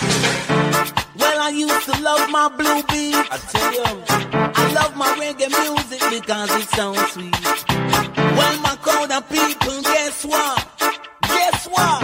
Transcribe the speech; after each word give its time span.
Well, 0.00 1.40
I 1.40 1.50
used 1.54 1.84
to 1.86 2.02
love 2.02 2.30
my 2.30 2.48
blue 2.48 2.82
beat. 2.90 3.14
I 3.16 3.36
tell 3.52 3.72
you, 3.72 3.84
I 4.54 4.72
love 4.72 4.96
my 4.96 5.08
reggae 5.20 5.48
music 5.48 6.00
because 6.10 6.50
it 6.54 6.68
sounds 6.68 7.00
sweet. 7.12 7.34
Well, 8.16 8.60
my 8.60 8.76
crowd 8.82 9.10
of 9.10 9.28
people, 9.28 9.82
guess 9.82 10.24
what? 10.24 10.68
Guess 11.22 11.66
what? 11.66 12.02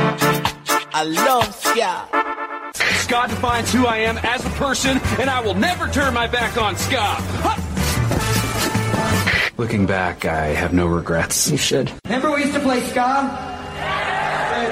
I 0.95 1.05
love 1.05 1.55
ska. 1.55 2.09
Scott 3.05 3.29
defines 3.31 3.73
who 3.73 3.87
I 3.87 3.99
am 3.99 4.19
as 4.19 4.45
a 4.45 4.51
person, 4.51 4.99
and 5.21 5.29
I 5.31 5.41
will 5.41 5.55
never 5.55 5.89
turn 5.89 6.15
my 6.15 6.27
back 6.27 6.57
on 6.57 6.77
ska. 6.77 7.17
Looking 9.57 9.87
back, 9.87 10.25
I 10.25 10.47
have 10.47 10.73
no 10.73 10.87
regrets. 10.87 11.49
You 11.51 11.57
should. 11.57 11.93
Remember 12.07 12.33
we 12.33 12.41
used 12.41 12.55
to 12.55 12.61
play 12.61 12.81
ska? 12.81 13.31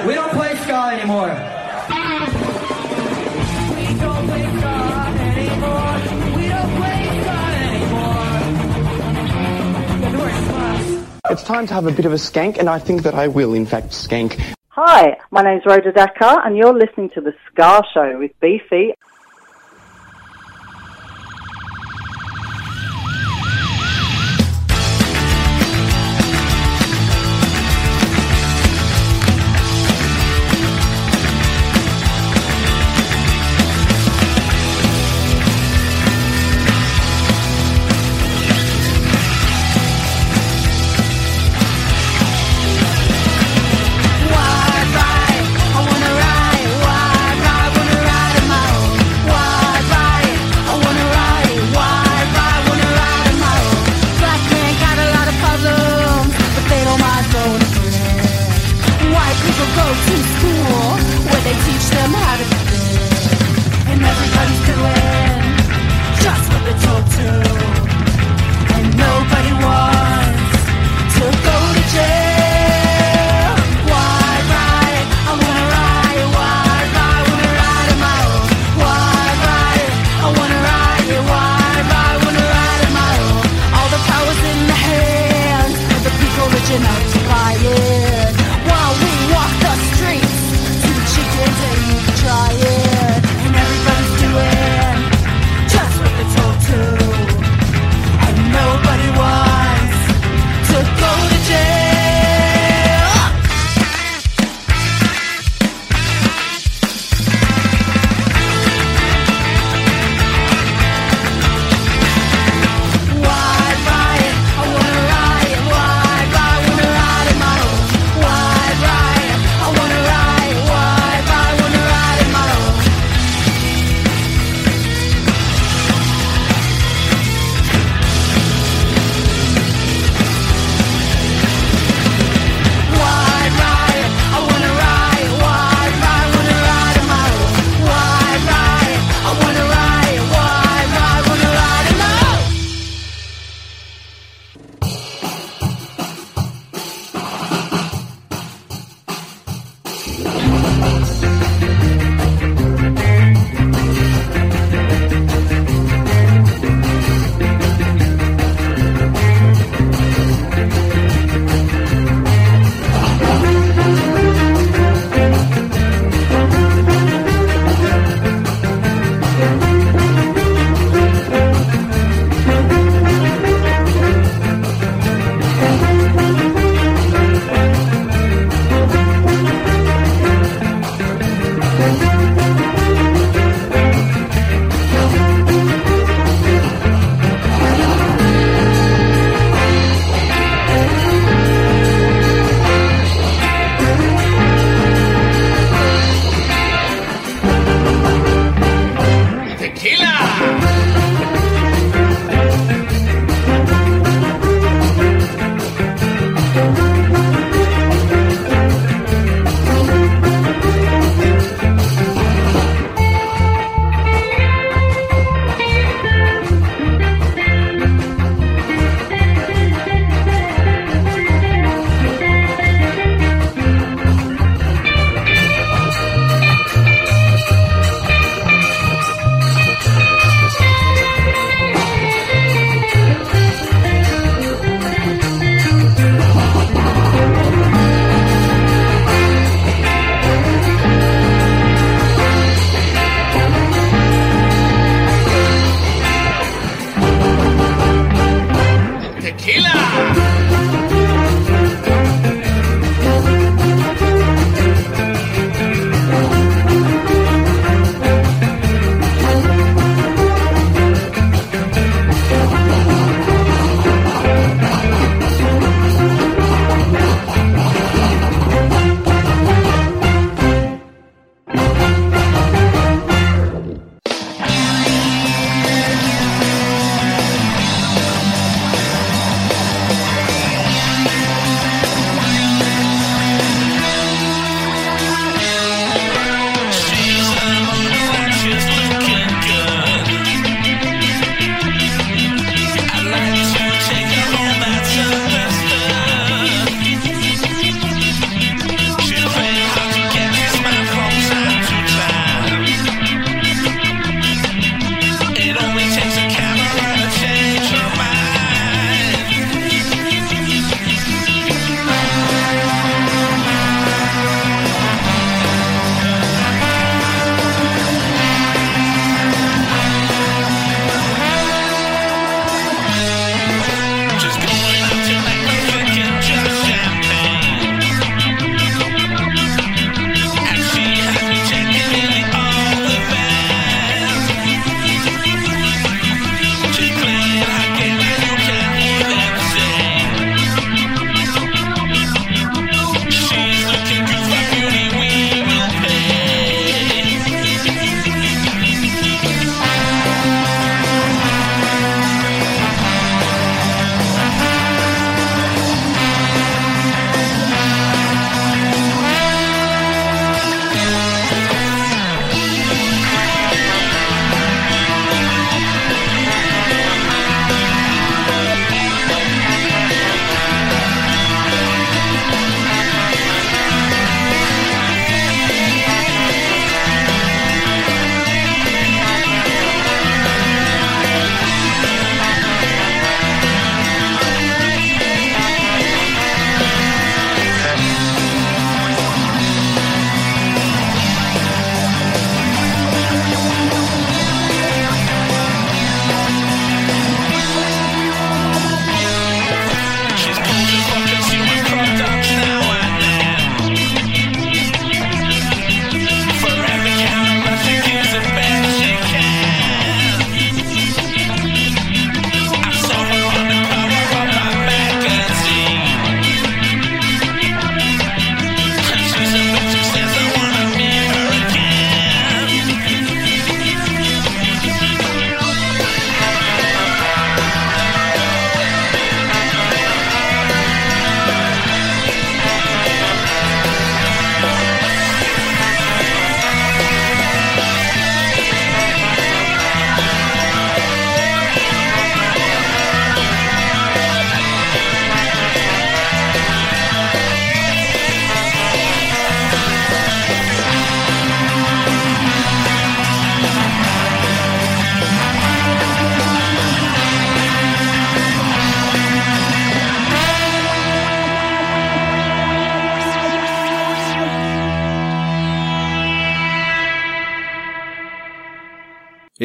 We 0.07 0.13
don't 0.13 0.31
play 0.31 0.55
ska 0.57 0.89
anymore. 0.93 1.31
It's 11.33 11.41
time 11.41 11.65
to 11.65 11.73
have 11.73 11.87
a 11.87 11.91
bit 11.91 12.05
of 12.05 12.13
a 12.13 12.17
skank, 12.17 12.59
and 12.59 12.69
I 12.69 12.77
think 12.77 13.01
that 13.01 13.15
I 13.15 13.27
will, 13.27 13.55
in 13.55 13.65
fact, 13.65 13.87
skank. 13.87 14.39
Hi, 14.67 15.17
my 15.31 15.41
name's 15.41 15.65
Rhoda 15.65 15.91
Dakar, 15.91 16.45
and 16.45 16.55
you're 16.55 16.77
listening 16.77 17.09
to 17.15 17.21
The 17.21 17.33
Ska 17.47 17.81
Show 17.91 18.19
with 18.19 18.39
Beefy. 18.39 18.93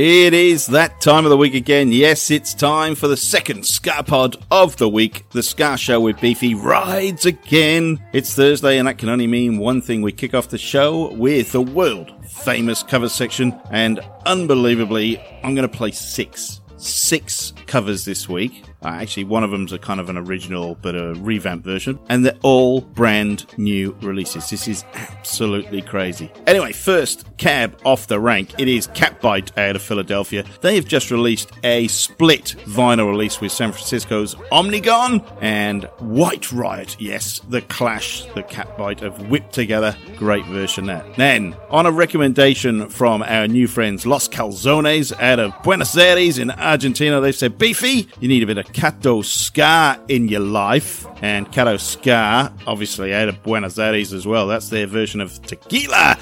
It 0.01 0.33
is 0.33 0.69
that 0.69 1.01
time 1.01 1.25
of 1.27 1.31
the 1.31 1.37
week 1.37 1.55
again. 1.55 1.91
Yes, 1.91 2.31
it's 2.31 2.55
time 2.55 2.95
for 2.95 3.09
the 3.09 3.17
second 3.17 3.67
Ska 3.67 4.05
Pod 4.05 4.37
of 4.49 4.77
the 4.77 4.89
week. 4.89 5.29
The 5.31 5.43
Ska 5.43 5.77
Show 5.77 5.99
with 5.99 6.21
Beefy 6.21 6.55
rides 6.55 7.27
again. 7.27 8.01
It's 8.13 8.33
Thursday, 8.33 8.79
and 8.79 8.87
that 8.87 8.99
can 8.99 9.09
only 9.09 9.27
mean 9.27 9.59
one 9.59 9.83
thing. 9.83 10.01
We 10.01 10.13
kick 10.13 10.35
off 10.35 10.51
the 10.51 10.57
show 10.57 11.13
with 11.15 11.51
the 11.51 11.63
world 11.63 12.13
famous 12.29 12.85
cover 12.85 13.09
section, 13.09 13.61
and 13.73 13.99
unbelievably, 14.25 15.19
I'm 15.43 15.57
going 15.57 15.69
to 15.69 15.77
play 15.77 15.91
six. 15.91 16.61
Six 16.77 17.53
covers 17.67 18.05
this 18.05 18.29
week. 18.29 18.65
Uh, 18.83 18.89
actually, 18.89 19.25
one 19.25 19.43
of 19.43 19.51
them's 19.51 19.73
a 19.73 19.79
kind 19.79 19.99
of 19.99 20.09
an 20.09 20.17
original 20.17 20.77
but 20.77 20.95
a 20.95 21.15
revamped 21.15 21.65
version, 21.65 21.99
and 22.09 22.25
they're 22.25 22.39
all 22.43 22.81
brand 22.81 23.45
new 23.59 23.97
releases. 24.03 24.49
This 24.51 24.69
is 24.69 24.85
absolutely 24.95 25.83
crazy. 25.83 26.31
Anyway, 26.47 26.73
first 26.73 27.25
cab 27.39 27.77
off 27.85 28.07
the 28.07 28.21
rank, 28.21 28.55
it 28.59 28.69
is 28.69 28.87
Catbite 28.89 29.57
out 29.59 29.75
of 29.75 29.83
Philadelphia. 29.83 30.45
They 30.61 30.77
have 30.77 30.87
just 30.87 31.11
released 31.11 31.51
a 31.65 31.89
split 31.89 32.55
vinyl 32.67 33.11
release 33.11 33.41
with 33.41 33.51
San 33.51 33.73
Francisco's 33.73 34.37
Omnigone 34.53 35.27
and 35.41 35.85
White 35.99 36.53
Riot. 36.53 36.97
Yes, 37.01 37.41
the 37.49 37.63
Clash, 37.63 38.27
the 38.35 38.43
Catbite 38.45 39.01
have 39.01 39.29
whipped 39.29 39.53
together. 39.53 39.97
Great 40.17 40.45
version 40.47 40.87
there. 40.87 41.05
Then, 41.17 41.57
on 41.71 41.87
a 41.87 41.91
recommendation 41.91 42.89
from 42.89 43.23
our 43.25 43.49
new 43.49 43.67
friends 43.67 44.07
Los 44.07 44.29
Calzones 44.29 45.13
out 45.21 45.41
of 45.41 45.53
Buenos 45.65 45.97
Aires 45.97 46.39
in 46.39 46.51
Argentina, 46.53 47.21
they've 47.21 47.35
said, 47.35 47.59
Beefy, 47.59 48.09
you 48.21 48.29
need 48.29 48.43
a 48.43 48.47
bit 48.47 48.59
of 48.59 48.68
Kato 48.73 49.23
Ska 49.23 49.99
in 50.09 50.29
your 50.29 50.41
life. 50.41 51.07
And 51.23 51.51
Kato 51.53 51.77
Ska, 51.77 52.53
obviously 52.67 53.15
out 53.15 53.29
of 53.29 53.43
Buenos 53.43 53.79
Aires 53.79 54.13
as 54.13 54.27
well. 54.27 54.47
That's 54.47 54.69
their 54.69 54.87
version 54.87 55.21
of 55.21 55.41
tequila. 55.43 56.19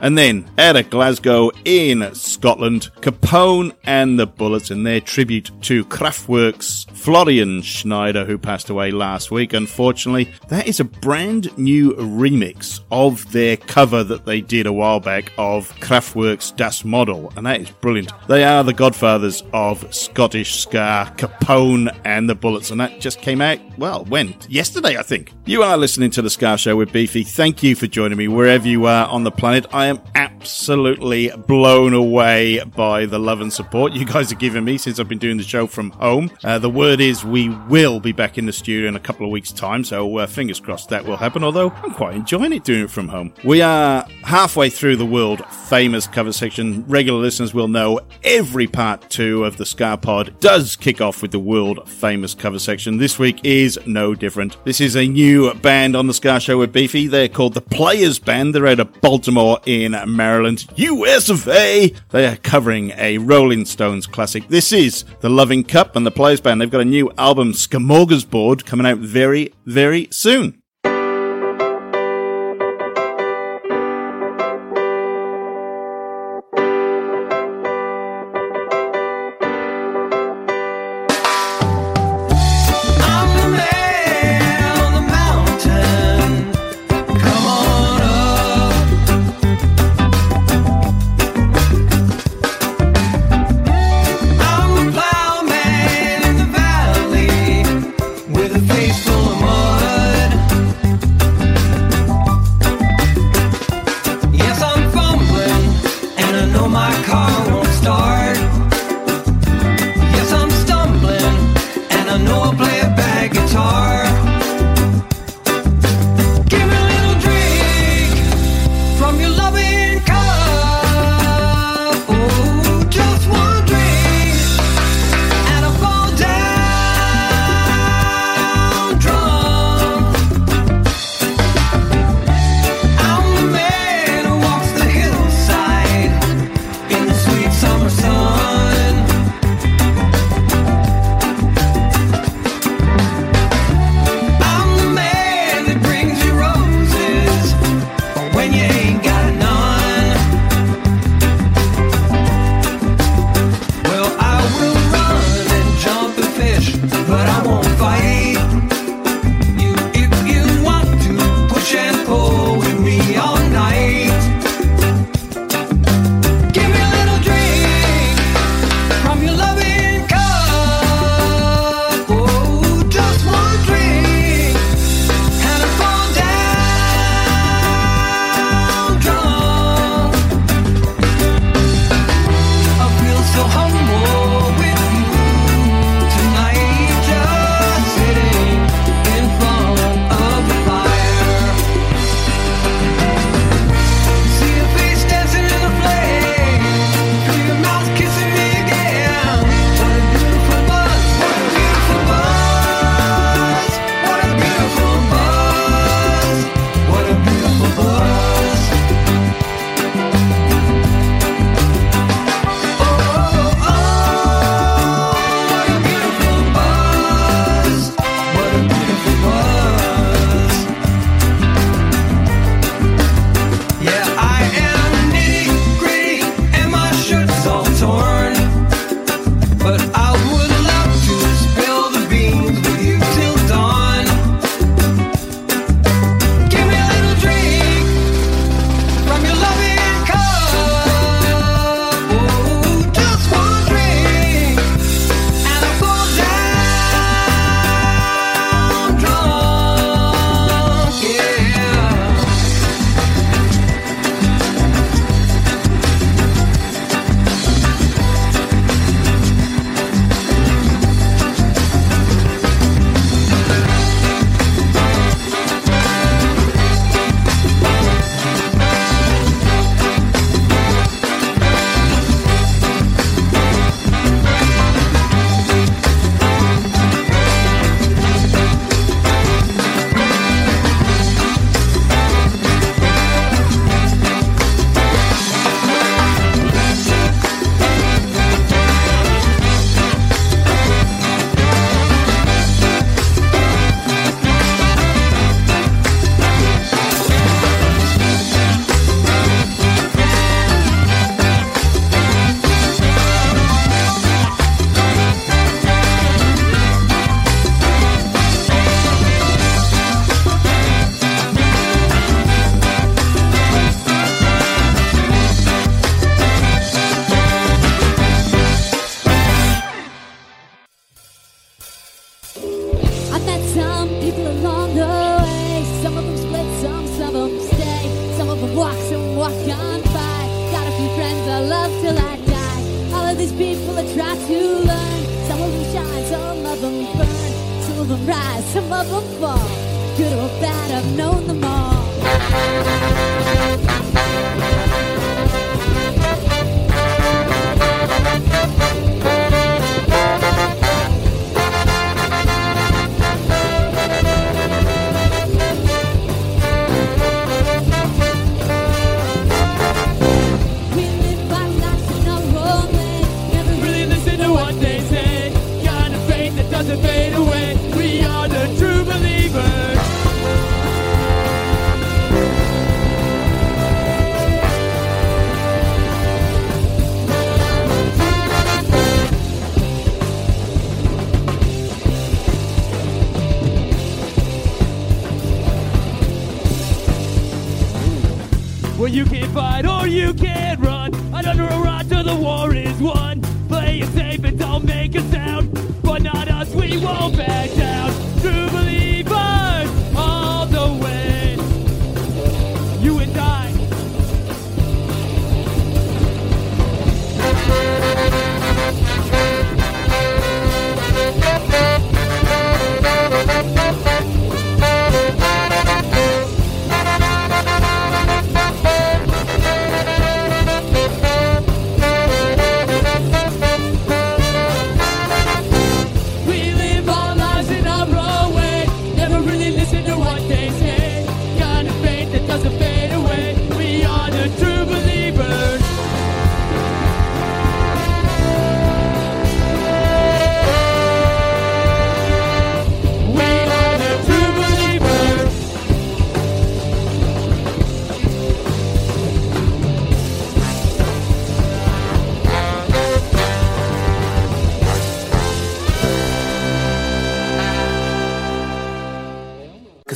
And 0.00 0.18
then 0.18 0.50
out 0.58 0.76
of 0.76 0.90
Glasgow 0.90 1.50
in 1.64 2.14
Scotland, 2.14 2.90
Capone 3.00 3.74
and 3.84 4.18
the 4.18 4.26
Bullets 4.26 4.70
in 4.70 4.82
their 4.82 5.00
tribute 5.00 5.50
to 5.62 5.84
Kraftwerk's 5.86 6.86
Florian 6.92 7.62
Schneider, 7.62 8.24
who 8.24 8.38
passed 8.38 8.70
away 8.70 8.90
last 8.90 9.30
week. 9.30 9.52
Unfortunately, 9.52 10.32
that 10.48 10.66
is 10.66 10.80
a 10.80 10.84
brand 10.84 11.56
new 11.58 11.94
remix 11.94 12.80
of 12.90 13.30
their 13.32 13.56
cover 13.56 14.04
that 14.04 14.24
they 14.24 14.40
did 14.40 14.66
a 14.66 14.72
while 14.72 15.00
back 15.00 15.32
of 15.38 15.72
Kraftwerk's 15.80 16.50
Das 16.52 16.84
Model, 16.84 17.32
and 17.36 17.46
that 17.46 17.60
is 17.60 17.70
brilliant. 17.70 18.12
They 18.28 18.44
are 18.44 18.62
the 18.62 18.72
godfathers 18.72 19.42
of 19.52 19.92
Scottish 19.94 20.60
ska, 20.60 21.12
Capone 21.16 21.96
and 22.04 22.28
the 22.28 22.34
Bullets, 22.34 22.70
and 22.70 22.80
that 22.80 23.00
just 23.00 23.20
came 23.20 23.40
out, 23.40 23.58
well, 23.78 24.04
when? 24.04 24.34
Yesterday, 24.48 24.96
I 24.96 25.02
think. 25.02 25.32
You 25.46 25.62
are 25.62 25.76
listening 25.76 26.10
to 26.12 26.22
The 26.22 26.30
Ska 26.30 26.56
Show 26.56 26.76
with 26.76 26.92
Beefy. 26.92 27.24
Thank 27.24 27.62
you 27.62 27.74
for 27.74 27.86
joining 27.86 28.01
me 28.10 28.28
wherever 28.28 28.66
you 28.66 28.86
are 28.86 29.06
on 29.06 29.24
the 29.24 29.30
planet. 29.30 29.66
I 29.72 29.86
am 29.86 30.00
absolutely 30.14 31.30
blown 31.30 31.94
away 31.94 32.62
by 32.64 33.06
the 33.06 33.18
love 33.18 33.40
and 33.40 33.52
support 33.52 33.92
you 33.92 34.04
guys 34.04 34.32
are 34.32 34.36
giving 34.36 34.64
me 34.64 34.78
since 34.78 34.98
I've 34.98 35.08
been 35.08 35.18
doing 35.18 35.36
the 35.36 35.42
show 35.42 35.66
from 35.66 35.90
home. 35.90 36.30
Uh, 36.42 36.58
the 36.58 36.70
word 36.70 37.00
is 37.00 37.24
we 37.24 37.48
will 37.68 38.00
be 38.00 38.12
back 38.12 38.38
in 38.38 38.46
the 38.46 38.52
studio 38.52 38.88
in 38.88 38.96
a 38.96 39.00
couple 39.00 39.24
of 39.24 39.32
weeks' 39.32 39.52
time, 39.52 39.84
so 39.84 40.18
uh, 40.18 40.26
fingers 40.26 40.60
crossed 40.60 40.88
that 40.88 41.04
will 41.04 41.16
happen, 41.16 41.44
although 41.44 41.70
I'm 41.70 41.94
quite 41.94 42.14
enjoying 42.14 42.52
it 42.52 42.64
doing 42.64 42.82
it 42.82 42.90
from 42.90 43.08
home. 43.08 43.32
We 43.44 43.62
are 43.62 44.06
halfway 44.24 44.70
through 44.70 44.96
the 44.96 45.06
world 45.06 45.44
famous 45.68 46.06
cover 46.06 46.32
section. 46.32 46.84
Regular 46.86 47.20
listeners 47.20 47.54
will 47.54 47.68
know 47.68 48.00
every 48.24 48.66
part 48.66 49.08
two 49.10 49.44
of 49.44 49.56
the 49.56 49.66
Ska 49.66 49.98
Pod 50.02 50.38
does 50.40 50.76
kick 50.76 51.00
off 51.00 51.22
with 51.22 51.30
the 51.30 51.38
world 51.38 51.88
famous 51.88 52.34
cover 52.34 52.58
section. 52.58 52.98
This 52.98 53.18
week 53.18 53.40
is 53.44 53.78
no 53.86 54.14
different. 54.14 54.62
This 54.64 54.80
is 54.80 54.96
a 54.96 55.06
new 55.06 55.52
band 55.54 55.96
on 55.96 56.06
the 56.06 56.14
Ska 56.14 56.40
Show 56.40 56.58
with 56.58 56.72
Beefy. 56.72 57.06
They're 57.06 57.28
called 57.28 57.54
the 57.54 57.60
Players 57.92 58.18
Band. 58.18 58.54
They're 58.54 58.68
out 58.68 58.80
of 58.80 59.02
Baltimore 59.02 59.60
in 59.66 59.94
Maryland, 60.06 60.64
US 60.76 61.28
of 61.28 61.46
A. 61.46 61.92
They 62.08 62.26
are 62.26 62.36
covering 62.36 62.90
a 62.96 63.18
Rolling 63.18 63.66
Stones 63.66 64.06
classic. 64.06 64.48
This 64.48 64.72
is 64.72 65.04
the 65.20 65.28
Loving 65.28 65.62
Cup 65.62 65.94
and 65.94 66.06
the 66.06 66.10
Players 66.10 66.40
Band. 66.40 66.58
They've 66.58 66.70
got 66.70 66.80
a 66.80 66.86
new 66.86 67.12
album, 67.18 67.52
Smorgasbord, 67.52 68.64
coming 68.64 68.86
out 68.86 68.96
very, 68.96 69.52
very 69.66 70.08
soon. 70.10 70.61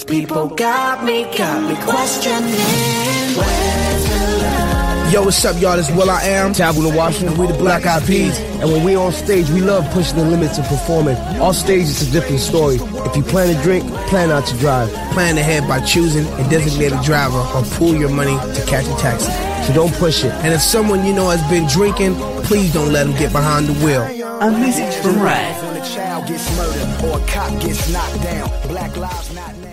people 0.06 0.48
got 0.48 1.04
me, 1.04 1.24
got 1.36 1.68
me 1.68 1.74
questioning 1.82 2.96
where's 3.36 4.08
the 4.08 4.38
love? 4.42 5.12
Yo, 5.12 5.22
what's 5.22 5.44
up, 5.44 5.60
y'all? 5.60 5.78
It's 5.78 5.90
will.i.am, 5.90 6.52
Tabula 6.52 6.94
Washington. 6.94 7.36
We 7.38 7.46
the 7.46 7.54
Black 7.54 7.86
Eyed 7.86 8.04
Peas, 8.04 8.38
and 8.60 8.70
when 8.70 8.84
we 8.84 8.96
on 8.96 9.12
stage, 9.12 9.48
we 9.50 9.60
love 9.60 9.88
pushing 9.92 10.16
the 10.16 10.24
limits 10.24 10.58
of 10.58 10.66
performing. 10.66 11.16
Off 11.40 11.56
stage, 11.56 11.82
it's 11.88 12.02
a 12.02 12.10
different 12.10 12.40
story. 12.40 12.76
If 12.76 13.16
you 13.16 13.22
plan 13.22 13.54
to 13.54 13.62
drink, 13.62 13.84
plan 14.08 14.30
out 14.30 14.46
to 14.46 14.56
drive. 14.58 14.90
Plan 15.12 15.38
ahead 15.38 15.66
by 15.68 15.80
choosing 15.80 16.26
a 16.26 16.50
designated 16.50 17.00
driver 17.02 17.38
or 17.38 17.62
pool 17.76 17.94
your 17.94 18.10
money 18.10 18.36
to 18.54 18.64
catch 18.66 18.86
a 18.86 18.96
taxi. 18.96 19.30
So 19.66 19.74
don't 19.74 19.94
push 19.94 20.24
it. 20.24 20.32
And 20.44 20.52
if 20.52 20.60
someone 20.60 21.04
you 21.04 21.12
know 21.14 21.30
has 21.30 21.42
been 21.50 21.66
drinking, 21.68 22.14
please 22.44 22.72
don't 22.72 22.92
let 22.92 23.06
them 23.06 23.16
get 23.16 23.32
behind 23.32 23.66
the 23.66 23.84
wheel. 23.84 24.02
A 24.02 24.50
message 24.50 24.94
from 25.02 25.20
Red. 25.20 25.62
When 25.64 25.82
a 25.82 25.86
child 25.86 26.26
gets 26.26 26.56
murdered 26.56 27.04
or 27.04 27.20
a 27.20 27.26
cop 27.26 27.60
gets 27.60 27.90
knocked 27.92 28.22
down, 28.22 28.50
black 28.68 28.96
lives 28.96 29.34
not. 29.34 29.65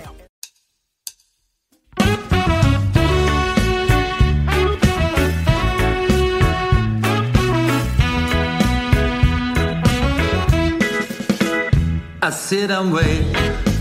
I 12.23 12.29
sit 12.29 12.71
and 12.71 12.93
wait. 12.93 13.72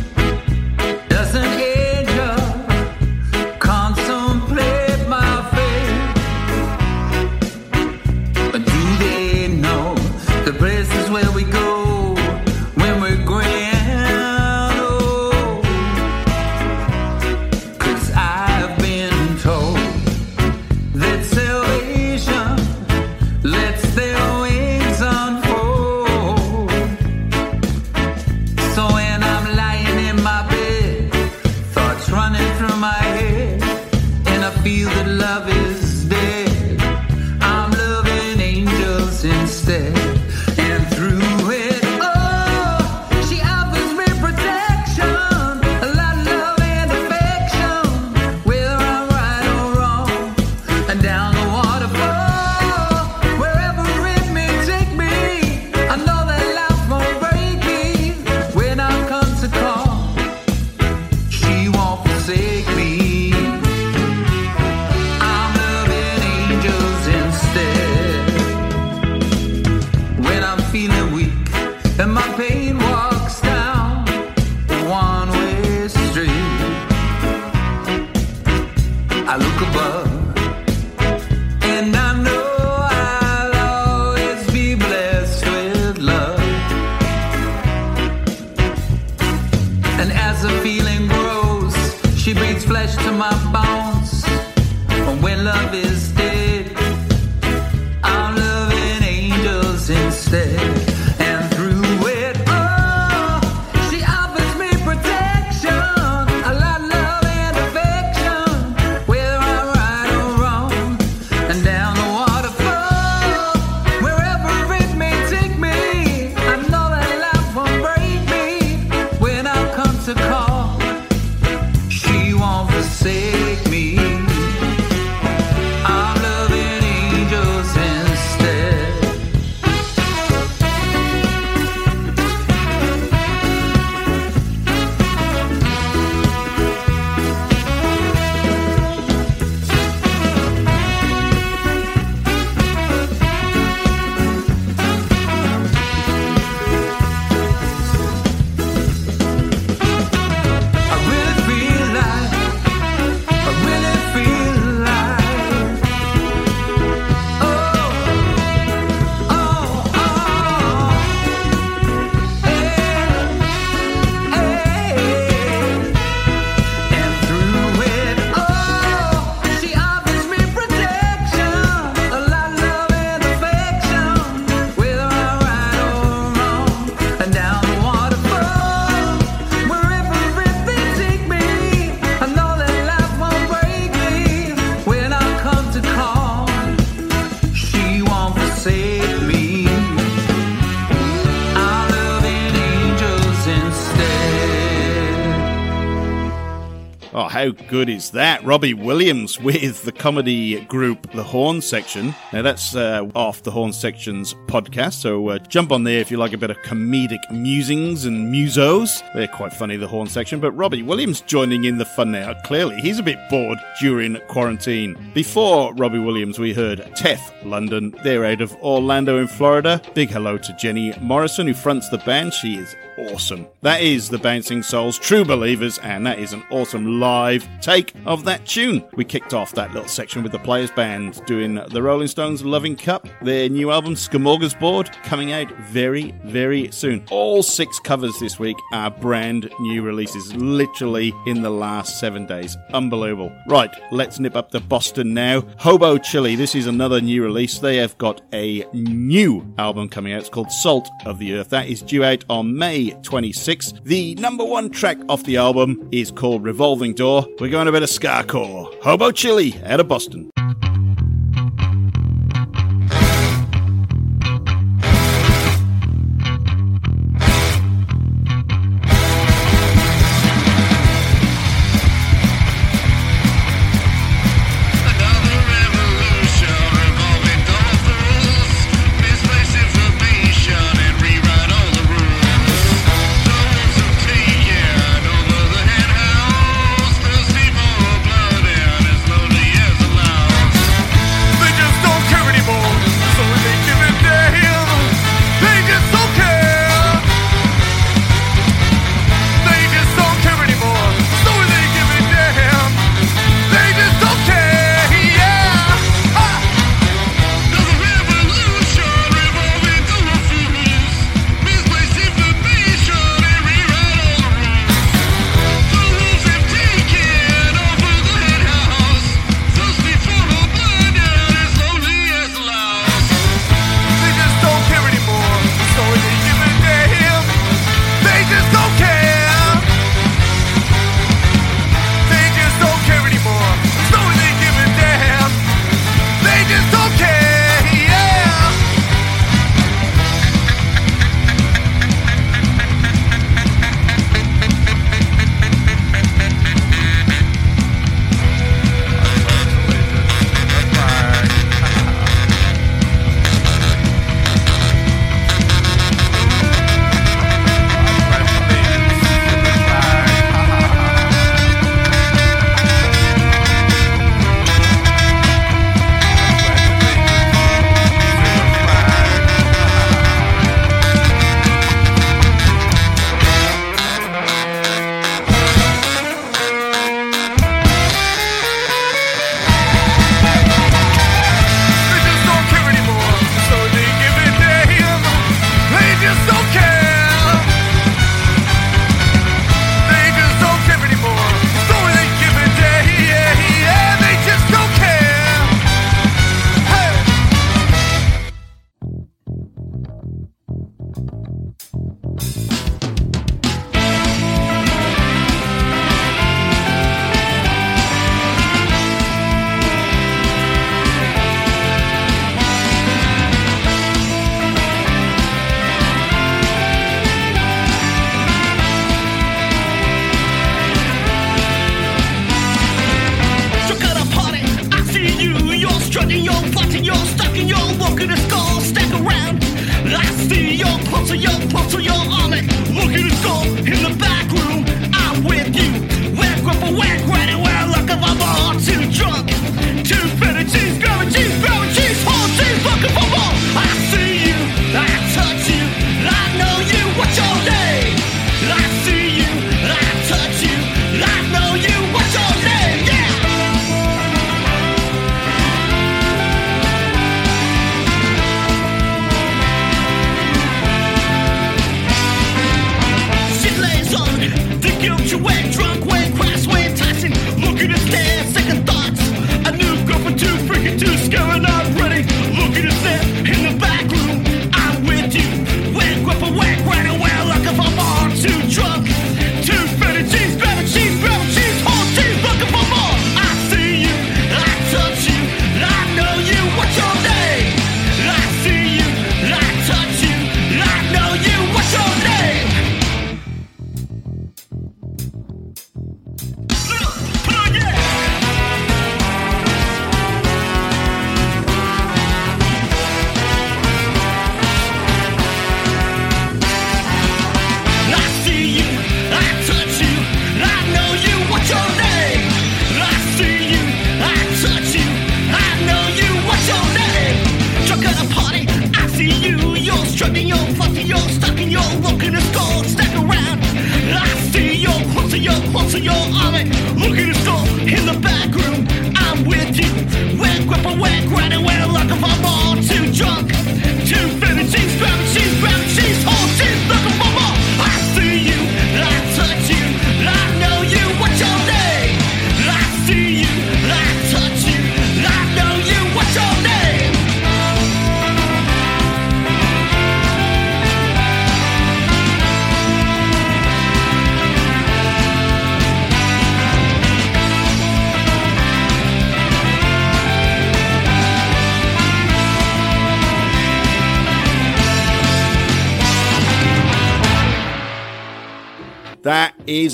Good 197.73 197.89
is 197.89 198.11
that? 198.11 198.45
Robbie 198.45 198.75
Williams 198.75 199.41
with 199.41 199.85
the 199.85 199.93
comedy 199.93 200.61
group 200.67 201.11
The 201.13 201.23
Horn 201.23 201.63
Section. 201.63 202.15
Now 202.31 202.43
that's 202.43 202.77
uh, 202.77 203.09
off 203.15 203.45
the 203.45 203.51
Horn 203.51 203.73
Section's 203.73 204.35
podcast, 204.47 204.93
so 205.01 205.29
uh, 205.29 205.39
jump 205.39 205.73
on 205.73 205.83
there 205.85 205.99
if 205.99 206.11
you 206.11 206.19
like 206.19 206.35
a 206.35 206.37
bit 206.37 206.51
of 206.51 206.59
comedic 206.59 207.31
musings 207.31 208.05
and 208.05 208.31
musos. 208.31 209.03
They're 209.15 209.27
quite 209.27 209.55
funny, 209.55 209.79
The 209.79 209.89
Horn 209.89 210.07
Section, 210.07 210.39
but 210.39 210.53
Robbie 210.53 210.83
Williams 210.83 211.23
joining 211.23 211.65
in 211.65 211.79
the 211.79 211.87
fun 211.87 212.13
now. 212.13 212.35
Clearly, 212.45 212.79
he's 212.83 212.99
a 212.99 213.03
bit 213.03 213.17
bored 213.31 213.57
during 213.81 214.21
quarantine. 214.29 214.95
Before 215.15 215.73
Robbie 215.73 215.99
Williams, 215.99 216.39
we 216.39 216.53
heard 216.53 216.81
Tef 216.95 217.21
London. 217.43 217.97
They're 218.05 218.27
out 218.27 218.43
of 218.43 218.55
Orlando 218.57 219.17
in 219.19 219.29
Florida. 219.29 219.81
Big 219.95 220.11
hello 220.11 220.37
to 220.37 220.53
Jenny 220.59 220.95
Morrison, 221.01 221.47
who 221.47 221.55
fronts 221.55 221.89
the 221.89 221.97
band. 221.97 222.35
She 222.35 222.57
is 222.57 222.77
awesome. 222.99 223.47
That 223.63 223.81
is 223.81 224.09
the 224.09 224.19
Bouncing 224.19 224.63
Souls 224.63 224.99
True 224.99 225.25
Believers, 225.25 225.79
and 225.79 226.07
that 226.07 226.19
is 226.19 226.33
an 226.33 226.43
awesome 226.51 227.01
live 227.01 227.49
take 227.63 227.95
of 228.05 228.25
that 228.25 228.45
tune. 228.45 228.85
We 228.95 229.05
kicked 229.05 229.33
off 229.33 229.53
that 229.53 229.73
little 229.73 229.89
section 229.89 230.23
with 230.23 230.33
the 230.33 230.39
Players 230.41 230.71
Band 230.73 231.25
doing 231.27 231.55
the 231.55 231.83
Rolling 231.83 232.09
Stones 232.09 232.45
Loving 232.45 232.77
Cup, 232.77 233.09
their 233.23 233.49
new 233.49 233.71
album 233.71 233.95
Smorgasbord, 233.95 234.93
coming 235.05 235.33
out 235.33 235.51
very, 235.69 236.13
very 236.25 236.71
soon. 236.73 237.05
All 237.11 237.43
six 237.43 237.79
covers 237.79 238.19
this 238.19 238.39
week 238.39 238.57
are 238.73 238.91
brand 238.91 239.49
new 239.61 239.83
releases, 239.83 240.35
literally 240.35 241.15
in 241.27 241.43
the 241.43 241.51
last 241.51 242.01
seven 242.01 242.27
days. 242.27 242.57
Unbelievable. 242.73 243.33
Right, 243.49 243.75
let's 243.93 244.19
nip 244.19 244.37
up 244.37 244.51
to 244.51 244.61
Boston 244.61 245.15
now. 245.15 245.43
Hobo 245.59 245.99
Chili, 245.99 246.35
this 246.35 246.55
is 246.55 246.67
another 246.67 247.01
new 247.01 247.23
release. 247.23 247.59
They 247.59 247.77
have 247.77 247.97
got 247.99 248.21
a 248.33 248.67
new 248.73 249.47
album 249.59 249.89
coming 249.89 250.13
out. 250.13 250.21
It's 250.21 250.29
called 250.29 250.51
Salt 250.51 250.89
of 251.07 251.19
the 251.19 251.35
Earth. 251.35 251.51
That 251.51 251.69
is 251.69 251.81
due 251.81 252.03
out 252.05 252.25
on 252.29 252.57
May 252.57 252.91
26th. 252.91 253.85
The 253.85 254.17
number 254.17 254.45
one 254.45 254.71
track 254.71 254.99
off 255.09 255.23
the 255.25 255.37
album 255.37 255.89
is 255.93 256.11
called 256.11 256.43
Revolving 256.43 256.95
Door. 256.95 257.27
We're 257.43 257.51
going 257.51 257.67
a 257.67 257.73
bit 257.73 257.83
of 257.83 257.89
Skacore. 257.89 258.73
Hobo 258.85 259.11
Chili 259.11 259.61
out 259.65 259.81
of 259.81 259.89
Boston. 259.89 260.31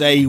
A 0.02 0.26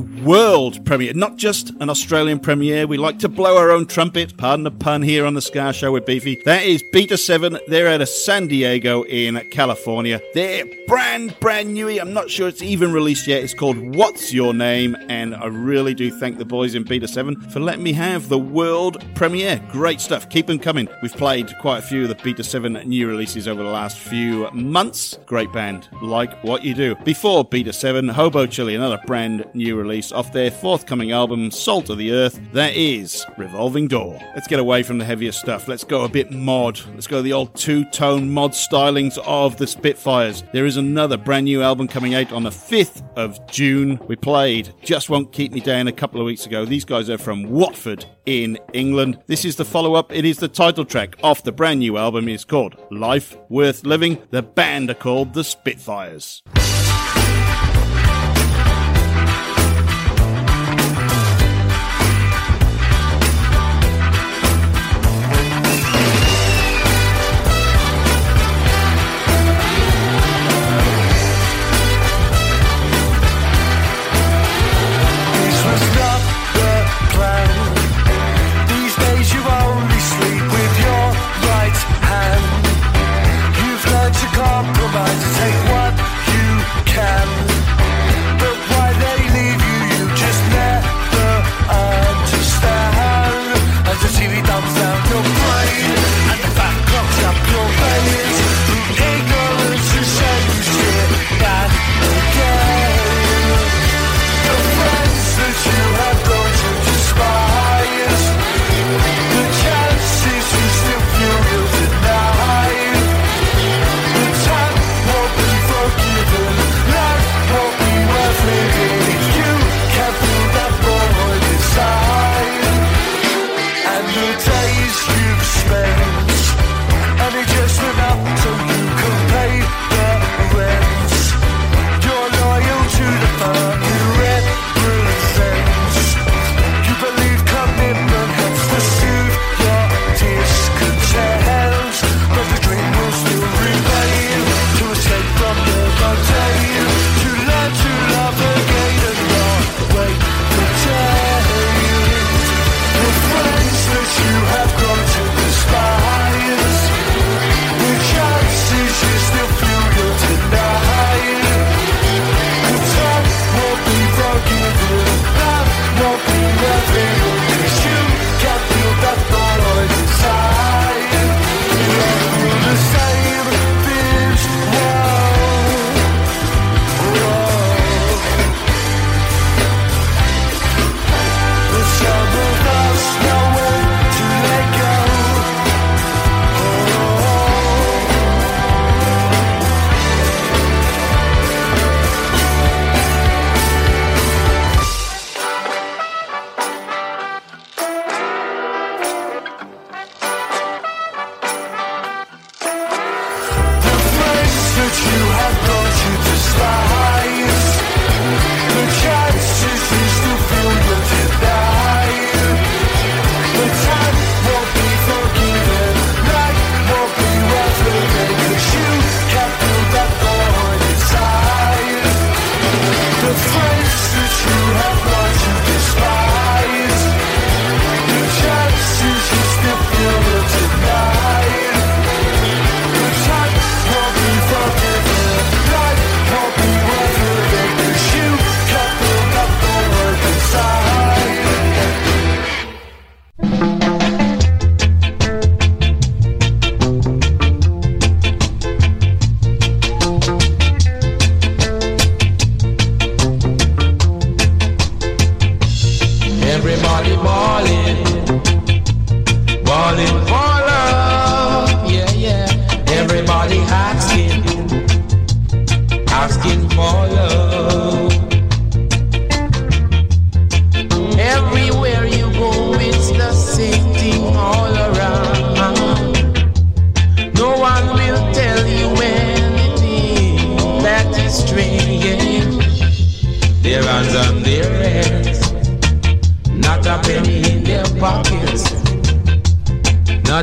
world 0.69 0.86
premiere, 0.86 1.13
not 1.13 1.36
just 1.36 1.71
an 1.79 1.89
Australian 1.89 2.39
premiere. 2.39 2.86
We 2.86 2.97
like 2.97 3.17
to 3.19 3.29
blow 3.29 3.58
our 3.58 3.71
own 3.71 3.88
trumpet, 3.88 4.38
pardon 4.38 4.63
the 4.63 4.71
pun 4.71 5.01
here 5.01 5.25
on 5.25 5.34
the 5.34 5.41
Ska 5.41 5.73
Show 5.73 5.91
with 5.91 6.05
Beefy. 6.05 6.41
That 6.45 6.63
is 6.63 6.84
Beta 6.84 7.17
7. 7.17 7.58
They're 7.67 7.88
out 7.88 8.01
of 8.01 8.10
San 8.10 8.47
Diego 8.47 9.03
in 9.03 9.39
California. 9.49 10.21
They're 10.34 10.65
brand, 10.88 11.39
brand 11.39 11.73
new. 11.73 11.89
I'm 11.89 12.13
not 12.13 12.29
sure 12.29 12.47
it's 12.47 12.62
even 12.62 12.93
released 12.93 13.25
yet. 13.27 13.43
It's 13.43 13.53
called 13.53 13.77
What's 13.95 14.32
Your 14.32 14.53
Name? 14.53 14.95
And 15.08 15.36
I 15.36 15.47
really 15.47 15.95
do 15.95 16.12
thank 16.12 16.38
the 16.38 16.45
boys 16.45 16.75
in 16.75 16.84
Beta 16.84 17.08
7 17.08 17.39
for 17.49 17.60
letting 17.60 17.84
me 17.84 17.93
have 17.93 18.29
the 18.29 18.38
world 18.38 19.03
premiere. 19.15 19.60
Great 19.71 20.01
stuff. 20.01 20.29
Keep 20.29 20.47
them 20.47 20.60
coming. 20.60 20.88
We've 21.01 21.13
played 21.13 21.51
quite 21.60 21.79
a 21.79 21.82
few 21.82 22.03
of 22.03 22.10
the 22.10 22.15
Beta 22.15 22.43
7 22.43 22.73
new 22.73 23.08
releases 23.08 23.47
over 23.47 23.63
the 23.63 23.69
last 23.69 23.97
few 23.97 24.49
months. 24.51 25.17
Great 25.25 25.51
band. 25.51 25.89
Like 26.01 26.43
what 26.43 26.63
you 26.63 26.75
do. 26.75 26.95
Before 27.05 27.43
Beta 27.43 27.73
7, 27.73 28.08
Hobo 28.10 28.45
Chili, 28.45 28.75
another 28.75 28.99
brand 29.08 29.45
new 29.55 29.75
release 29.75 30.12
off 30.12 30.32
their 30.32 30.51
forthcoming 30.60 31.12
album, 31.12 31.52
Salt 31.52 31.89
of 31.89 31.98
the 31.98 32.12
Earth. 32.12 32.39
That 32.52 32.76
is 32.76 33.26
Revolving 33.38 33.88
Door. 33.88 34.19
Let's 34.36 34.48
get 34.48 34.60
away 34.60 34.84
from 34.84 34.98
the 34.98 35.06
heavier 35.06 35.32
stuff. 35.32 35.67
Let's 35.67 35.84
go 35.84 36.04
a 36.04 36.10
bit 36.10 36.32
mod. 36.32 36.80
Let's 36.93 37.08
go 37.08 37.22
the 37.22 37.34
old 37.34 37.56
two 37.56 37.86
tone 37.86 38.30
mod 38.30 38.52
stylings 38.52 39.17
of 39.26 39.58
the 39.58 39.67
Spitfires. 39.67 40.43
There 40.52 40.65
is 40.65 40.78
another 40.78 41.17
brand 41.17 41.45
new 41.45 41.62
album 41.62 41.88
coming 41.88 42.13
out 42.13 42.34
on 42.34 42.43
the 42.43 42.50
5th 42.50 43.04
of 43.15 43.39
June. 43.48 44.00
We 44.08 44.15
played 44.15 44.74
Just 44.84 45.10
Won't 45.10 45.32
Keep 45.32 45.54
Me 45.54 45.62
Down 45.62 45.88
a 45.88 45.93
couple 45.93 46.19
of 46.19 46.26
weeks 46.26 46.45
ago. 46.45 46.65
These 46.65 46.86
guys 46.86 47.10
are 47.10 47.17
from 47.17 47.50
Watford 47.50 48.06
in 48.26 48.58
England. 48.74 49.19
This 49.28 49.45
is 49.45 49.56
the 49.56 49.65
follow 49.65 49.95
up. 49.95 50.12
It 50.12 50.26
is 50.26 50.38
the 50.38 50.48
title 50.48 50.86
track 50.86 51.15
off 51.24 51.43
the 51.43 51.52
brand 51.52 51.80
new 51.80 51.98
album. 51.98 52.28
It's 52.28 52.43
called 52.43 52.76
Life 52.91 53.38
Worth 53.50 53.86
Living. 53.86 54.22
The 54.32 54.43
band 54.43 54.89
are 54.89 54.95
called 54.95 55.34
the 55.34 55.43
Spitfires. 55.43 56.43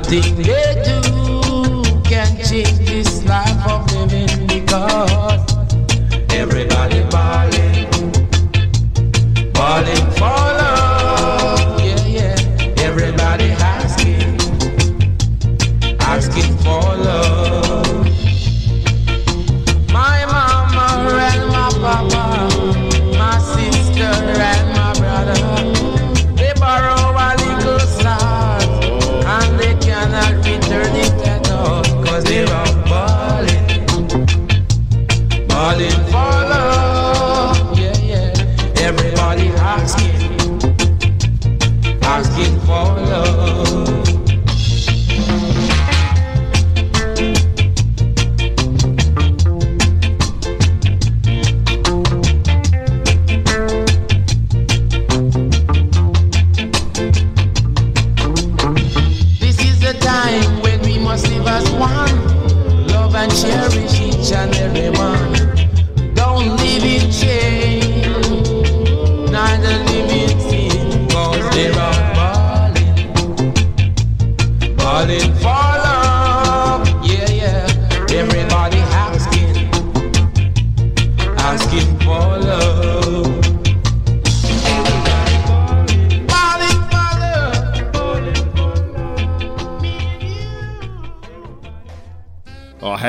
Nothing 0.08 0.75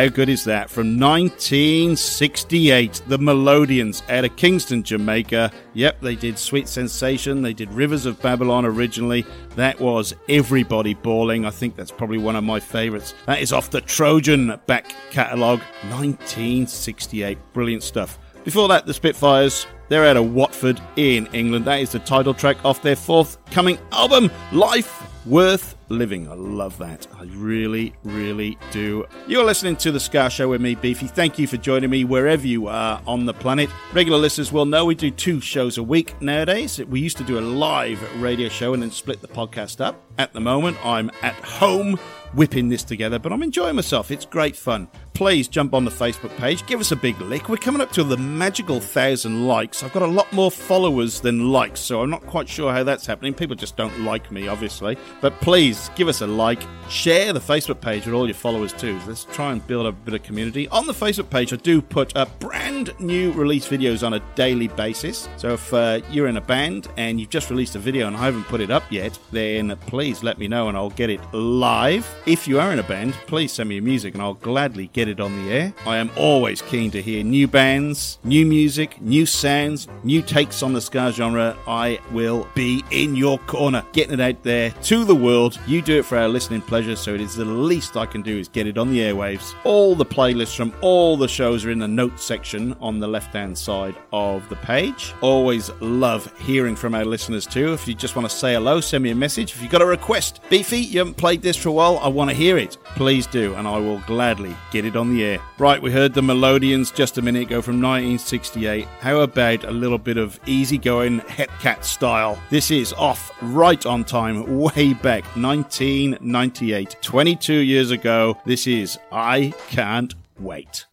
how 0.07 0.13
good 0.13 0.29
is 0.29 0.45
that? 0.45 0.69
From 0.69 0.97
1968, 0.97 3.01
the 3.07 3.19
Melodians 3.19 4.03
out 4.09 4.23
of 4.23 4.37
Kingston, 4.37 4.83
Jamaica. 4.83 5.51
Yep, 5.73 5.99
they 5.99 6.15
did 6.15 6.39
Sweet 6.39 6.69
Sensation, 6.69 7.41
they 7.41 7.51
did 7.51 7.69
Rivers 7.73 8.05
of 8.05 8.21
Babylon 8.21 8.65
originally. 8.65 9.25
That 9.55 9.81
was 9.81 10.15
Everybody 10.29 10.93
Bawling. 10.93 11.45
I 11.45 11.49
think 11.49 11.75
that's 11.75 11.91
probably 11.91 12.19
one 12.19 12.37
of 12.37 12.45
my 12.45 12.59
favourites. 12.59 13.15
That 13.25 13.41
is 13.41 13.51
off 13.51 13.69
the 13.69 13.81
Trojan 13.81 14.57
back 14.65 14.95
catalogue, 15.11 15.59
1968. 15.89 17.37
Brilliant 17.51 17.83
stuff. 17.83 18.17
Before 18.45 18.69
that, 18.69 18.85
the 18.85 18.93
Spitfires. 18.93 19.67
They're 19.89 20.05
out 20.05 20.17
of 20.17 20.33
Watford 20.33 20.81
in 20.97 21.27
England. 21.27 21.63
That 21.65 21.79
is 21.79 21.91
the 21.91 21.99
title 21.99 22.33
track 22.33 22.63
off 22.65 22.81
their 22.81 22.97
forthcoming 22.97 23.77
album, 23.91 24.29
Life 24.51 25.03
Worth 25.25 25.76
Living. 25.89 26.29
I 26.29 26.33
love 26.33 26.77
that. 26.79 27.07
I 27.17 27.23
really, 27.23 27.93
really 28.03 28.57
do. 28.71 29.05
You're 29.27 29.45
listening 29.45 29.77
to 29.77 29.91
The 29.91 29.99
Ska 29.99 30.29
Show 30.29 30.49
with 30.49 30.59
me, 30.59 30.75
Beefy. 30.75 31.07
Thank 31.07 31.39
you 31.39 31.47
for 31.47 31.57
joining 31.57 31.89
me 31.89 32.03
wherever 32.03 32.45
you 32.45 32.67
are 32.67 33.01
on 33.07 33.25
the 33.25 33.33
planet. 33.33 33.69
Regular 33.93 34.17
listeners 34.17 34.51
will 34.51 34.65
know 34.65 34.85
we 34.85 34.95
do 34.95 35.11
two 35.11 35.39
shows 35.39 35.77
a 35.77 35.83
week 35.83 36.21
nowadays. 36.21 36.79
We 36.85 36.99
used 36.99 37.17
to 37.17 37.23
do 37.23 37.39
a 37.39 37.41
live 37.41 38.01
radio 38.21 38.49
show 38.49 38.73
and 38.73 38.83
then 38.83 38.91
split 38.91 39.21
the 39.21 39.29
podcast 39.29 39.79
up. 39.79 40.03
At 40.17 40.33
the 40.33 40.41
moment, 40.41 40.77
I'm 40.83 41.09
at 41.21 41.35
home 41.35 41.97
whipping 42.33 42.69
this 42.69 42.83
together, 42.83 43.19
but 43.19 43.31
I'm 43.31 43.43
enjoying 43.43 43.75
myself. 43.75 44.11
It's 44.11 44.25
great 44.25 44.55
fun. 44.55 44.87
Please 45.13 45.47
jump 45.47 45.73
on 45.73 45.83
the 45.83 45.91
Facebook 45.91 46.35
page, 46.37 46.65
give 46.67 46.79
us 46.79 46.91
a 46.91 46.95
big 46.95 47.19
lick. 47.21 47.49
We're 47.49 47.57
coming 47.57 47.81
up 47.81 47.91
to 47.93 48.03
the 48.03 48.17
magical 48.17 48.79
thousand 48.79 49.47
likes. 49.47 49.81
I've 49.81 49.93
got 49.93 50.03
a 50.03 50.07
lot 50.07 50.31
more 50.31 50.51
followers 50.51 51.21
than 51.21 51.49
likes, 51.51 51.79
so 51.79 52.01
I'm 52.01 52.09
not 52.11 52.25
quite 52.27 52.47
sure 52.47 52.71
how 52.71 52.83
that's 52.83 53.07
happening. 53.07 53.33
People 53.33 53.55
just 53.55 53.75
don't 53.77 54.01
like 54.01 54.31
me, 54.31 54.47
obviously. 54.47 54.95
But 55.21 55.39
please 55.41 55.89
give 55.95 56.07
us 56.07 56.21
a 56.21 56.27
like, 56.27 56.61
share 56.87 57.33
the 57.33 57.39
Facebook 57.39 57.81
page 57.81 58.05
with 58.05 58.13
all 58.13 58.27
your 58.27 58.35
followers 58.35 58.73
too. 58.73 58.99
Let's 59.07 59.23
try 59.25 59.51
and 59.51 59.65
build 59.65 59.87
a 59.87 59.91
bit 59.91 60.13
of 60.13 60.21
community. 60.21 60.67
On 60.69 60.85
the 60.85 60.93
Facebook 60.93 61.29
page, 61.31 61.51
I 61.51 61.55
do 61.55 61.81
put 61.81 62.15
up 62.15 62.39
brand 62.39 62.93
new 62.99 63.31
release 63.31 63.67
videos 63.67 64.05
on 64.05 64.13
a 64.13 64.19
daily 64.35 64.67
basis. 64.67 65.27
So 65.37 65.53
if 65.53 65.73
uh, 65.73 66.01
you're 66.11 66.27
in 66.27 66.37
a 66.37 66.41
band 66.41 66.89
and 66.97 67.19
you've 67.19 67.31
just 67.31 67.49
released 67.49 67.75
a 67.75 67.79
video 67.79 68.07
and 68.07 68.15
I 68.15 68.25
haven't 68.25 68.43
put 68.43 68.61
it 68.61 68.69
up 68.69 68.83
yet, 68.91 69.17
then 69.31 69.75
please 69.87 70.21
let 70.21 70.37
me 70.37 70.47
know 70.47 70.67
and 70.67 70.77
I'll 70.77 70.91
get 70.91 71.09
it 71.09 71.21
live. 71.33 72.07
If 72.25 72.47
you 72.47 72.59
are 72.59 72.71
in 72.71 72.79
a 72.79 72.83
band, 72.83 73.13
please 73.27 73.53
send 73.53 73.69
me 73.69 73.75
your 73.75 73.83
music 73.83 74.13
and 74.13 74.21
I'll 74.21 74.33
gladly 74.33 74.87
get 74.87 75.07
it 75.07 75.19
on 75.19 75.45
the 75.45 75.51
air. 75.51 75.73
I 75.85 75.97
am 75.97 76.11
always 76.17 76.61
keen 76.61 76.91
to 76.91 77.01
hear 77.01 77.23
new 77.23 77.47
bands, 77.47 78.19
new 78.23 78.45
music, 78.45 79.01
new 79.01 79.25
sounds, 79.25 79.87
new 80.03 80.21
takes 80.21 80.61
on 80.61 80.73
the 80.73 80.81
ska 80.81 81.11
genre. 81.11 81.57
I 81.67 81.99
will 82.11 82.47
be 82.53 82.83
in 82.91 83.15
your 83.15 83.37
corner, 83.39 83.85
getting 83.93 84.13
it 84.13 84.21
out 84.21 84.43
there 84.43 84.71
to 84.71 85.05
the 85.05 85.15
world. 85.15 85.59
You 85.67 85.81
do 85.81 85.99
it 85.99 86.05
for 86.05 86.17
our 86.17 86.27
listening 86.27 86.61
pleasure, 86.61 86.95
so 86.95 87.13
it 87.13 87.21
is 87.21 87.35
the 87.35 87.45
least 87.45 87.95
I 87.95 88.05
can 88.05 88.21
do 88.21 88.37
is 88.37 88.47
get 88.47 88.67
it 88.67 88.77
on 88.77 88.91
the 88.91 88.99
airwaves. 88.99 89.55
All 89.63 89.95
the 89.95 90.05
playlists 90.05 90.55
from 90.55 90.73
all 90.81 91.17
the 91.17 91.27
shows 91.27 91.65
are 91.65 91.71
in 91.71 91.79
the 91.79 91.87
notes 91.87 92.23
section 92.23 92.75
on 92.81 92.99
the 92.99 93.07
left 93.07 93.33
hand 93.33 93.57
side 93.57 93.95
of 94.11 94.47
the 94.49 94.55
page. 94.57 95.13
Always 95.21 95.69
love 95.79 96.31
hearing 96.39 96.75
from 96.75 96.95
our 96.95 97.05
listeners 97.05 97.45
too. 97.45 97.73
If 97.73 97.87
you 97.87 97.93
just 97.93 98.15
want 98.15 98.29
to 98.29 98.35
say 98.35 98.53
hello, 98.53 98.81
send 98.81 99.03
me 99.03 99.11
a 99.11 99.15
message. 99.15 99.53
If 99.53 99.61
you've 99.61 99.71
got 99.71 99.81
a 99.81 99.85
request, 99.85 100.41
Beefy, 100.49 100.79
you 100.79 100.99
haven't 100.99 101.17
played 101.17 101.41
this 101.41 101.55
for 101.55 101.69
a 101.69 101.71
while, 101.71 101.99
I 101.99 102.07
want 102.17 102.31
to 102.31 102.35
hear 102.35 102.57
it. 102.57 102.77
Please 102.95 103.27
do, 103.27 103.53
and 103.53 103.67
I 103.67 103.77
will 103.77 103.99
gladly 103.99 104.55
get 104.71 104.85
it 104.85 104.95
on 104.95 105.13
the 105.13 105.23
air. 105.23 105.39
Right, 105.59 105.79
we 105.79 105.91
heard 105.91 106.15
the 106.15 106.23
Melodians 106.23 106.91
just 106.91 107.19
a 107.19 107.21
minute 107.21 107.43
ago 107.43 107.61
from 107.61 107.75
1968. 107.75 108.87
How 109.01 109.19
about 109.19 109.63
a 109.63 109.71
little 109.71 109.99
bit 109.99 110.17
of 110.17 110.39
easygoing 110.47 111.19
Hepcat 111.21 111.83
style? 111.83 112.41
This 112.49 112.71
is 112.71 112.91
off 112.93 113.31
right 113.41 113.85
on 113.85 114.03
time, 114.03 114.57
way 114.57 114.93
back 114.93 115.23
1998, 115.35 116.97
22 117.01 117.53
years 117.53 117.91
ago. 117.91 118.35
This 118.45 118.65
is 118.65 118.97
I 119.11 119.53
Can't 119.69 120.15
Wait. 120.39 120.87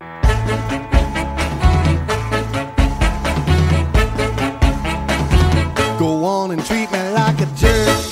Go 5.99 6.25
on 6.25 6.51
and 6.51 6.63
treat 6.67 6.93
me 6.93 7.11
like 7.13 7.41
a 7.41 7.47
jerk. 7.57 8.11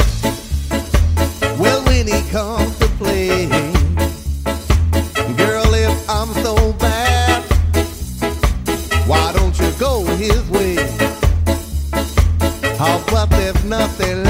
Well, 1.59 1.85
when 1.85 2.07
he 2.07 2.31
comes 2.31 2.62
hotel 13.83 14.22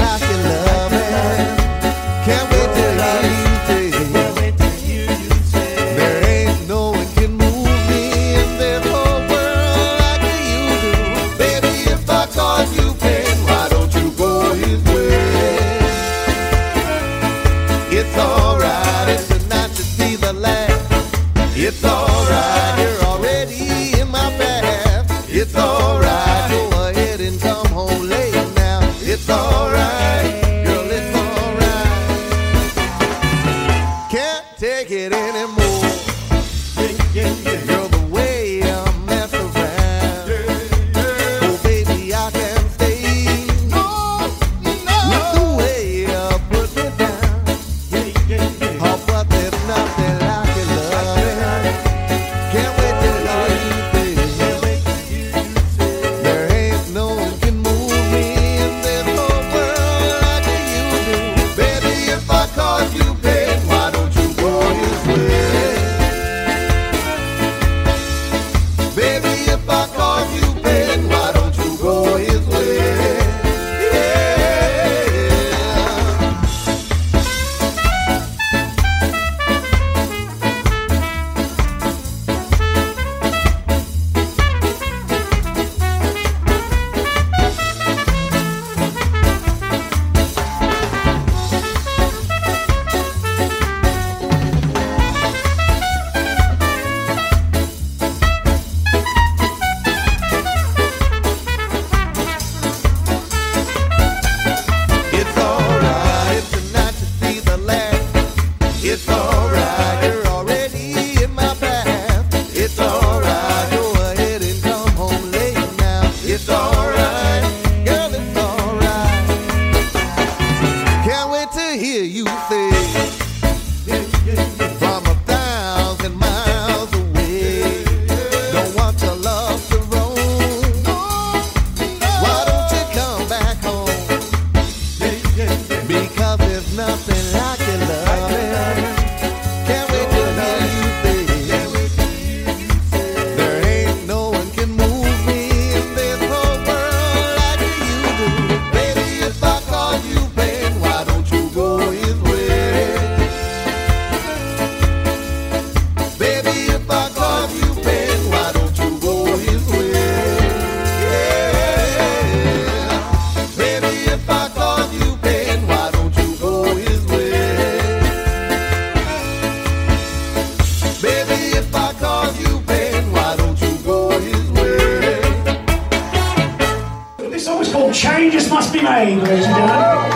Changes 178.03 178.49
must 178.49 178.73
be 178.73 178.81
made, 178.81 179.15
ladies 179.19 179.45
and 179.45 179.55
gentlemen. 179.55 180.12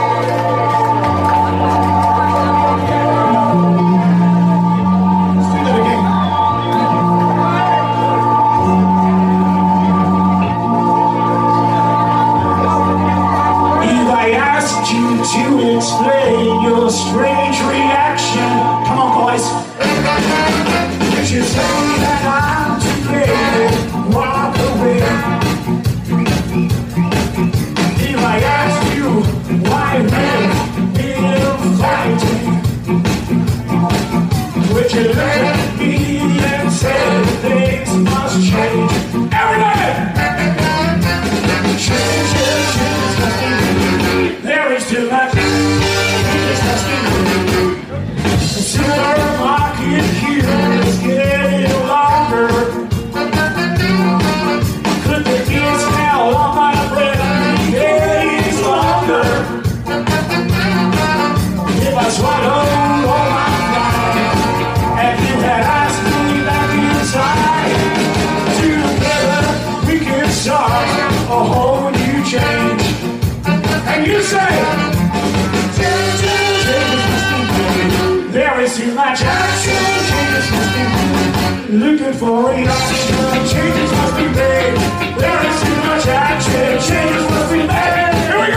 Brian 79.07 79.19
Jackson 79.19 79.71
changes 80.09 80.51
must 80.51 80.73
be 80.75 80.83
made. 80.83 81.79
Looking 81.79 82.13
for 82.19 82.51
a 82.51 82.67
Oscar, 82.67 83.47
changes 83.47 83.91
must 83.93 84.17
be 84.17 84.23
made. 84.23 84.75
There 85.17 85.45
is 85.47 85.61
too 85.61 85.75
much 85.87 86.07
action, 86.07 86.77
changes 86.81 87.29
must 87.29 87.51
be 87.53 87.59
made. 87.59 88.13
Here 88.27 88.39
we 88.41 88.47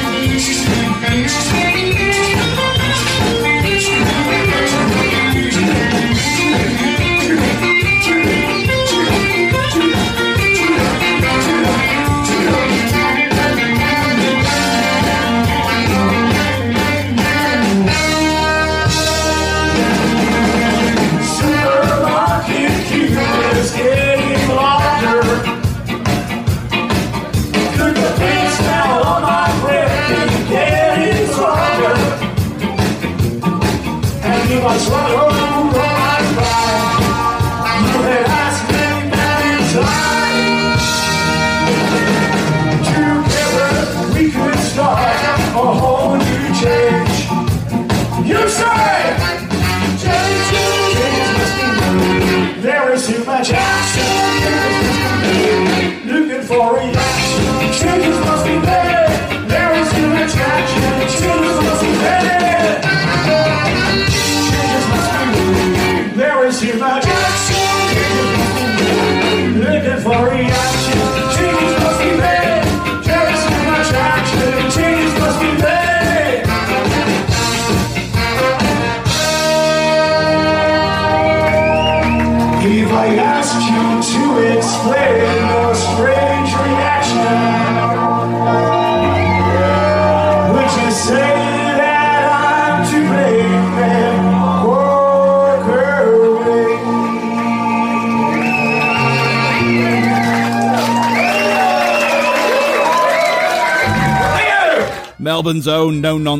go! 0.00 0.05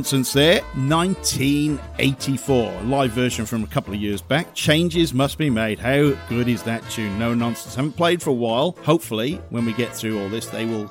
nonsense 0.07 0.33
there. 0.35 0.63
1984. 0.77 2.83
Live 2.83 3.11
version 3.11 3.45
from 3.45 3.65
a 3.65 3.67
couple 3.67 3.93
of 3.93 4.01
years 4.01 4.23
back. 4.23 4.55
Changes 4.55 5.13
must 5.13 5.37
be 5.37 5.51
made. 5.51 5.81
How 5.81 6.13
good 6.29 6.47
is 6.47 6.63
that 6.63 6.89
tune? 6.91 7.19
No 7.19 7.35
nonsense. 7.35 7.75
Haven't 7.75 7.97
played 7.97 8.23
for 8.23 8.31
a 8.31 8.35
while. 8.35 8.77
Hopefully, 8.85 9.41
when 9.51 9.67
we 9.67 9.73
get 9.73 9.93
through 9.93 10.23
all 10.23 10.29
this, 10.29 10.47
they 10.47 10.65
will 10.65 10.87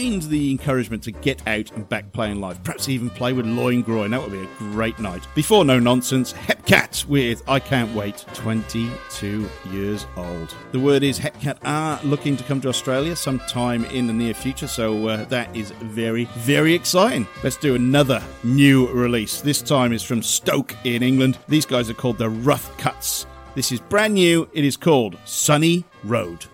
find 0.00 0.22
the 0.22 0.50
encouragement 0.50 1.02
to 1.02 1.12
get 1.12 1.46
out 1.46 1.70
and 1.72 1.86
back 1.88 2.10
play 2.12 2.30
in 2.30 2.40
life. 2.40 2.62
Perhaps 2.64 2.88
even 2.88 3.10
play 3.10 3.34
with 3.34 3.44
Loingroin. 3.44 4.10
That 4.10 4.22
would 4.22 4.32
be 4.32 4.40
a 4.40 4.48
great 4.72 4.98
night. 4.98 5.22
Before 5.34 5.62
No 5.62 5.78
Nonsense, 5.78 6.32
Hepcat 6.32 7.04
with 7.04 7.42
I 7.46 7.60
Can't 7.60 7.94
Wait, 7.94 8.24
22 8.32 9.48
years 9.70 10.06
old. 10.16 10.54
The 10.72 10.80
word 10.80 11.02
is 11.02 11.18
Hepcat 11.18 11.58
are 11.64 12.02
looking 12.02 12.34
to 12.38 12.44
come 12.44 12.62
to 12.62 12.68
Australia 12.68 13.14
sometime 13.14 13.84
in 13.86 14.06
the 14.06 14.14
near 14.14 14.32
future, 14.32 14.68
so 14.68 15.06
uh, 15.06 15.24
that 15.26 15.54
is 15.54 15.70
very, 15.82 16.24
very 16.36 16.72
exciting. 16.72 17.26
Let's 17.42 17.56
do 17.56 17.74
another 17.74 18.22
new 18.42 18.88
release. 18.88 19.42
This 19.42 19.60
time 19.60 19.92
is 19.92 20.02
from 20.02 20.22
Stoke 20.22 20.74
in 20.84 21.02
England. 21.02 21.38
These 21.46 21.66
guys 21.66 21.90
are 21.90 21.94
called 21.94 22.16
the 22.16 22.30
Rough 22.30 22.74
Kutz. 22.78 23.26
This 23.54 23.70
is 23.70 23.80
brand 23.80 24.14
new. 24.14 24.48
It 24.54 24.64
is 24.64 24.78
called 24.78 25.18
Sunny 25.26 25.84
Road. 26.04 26.46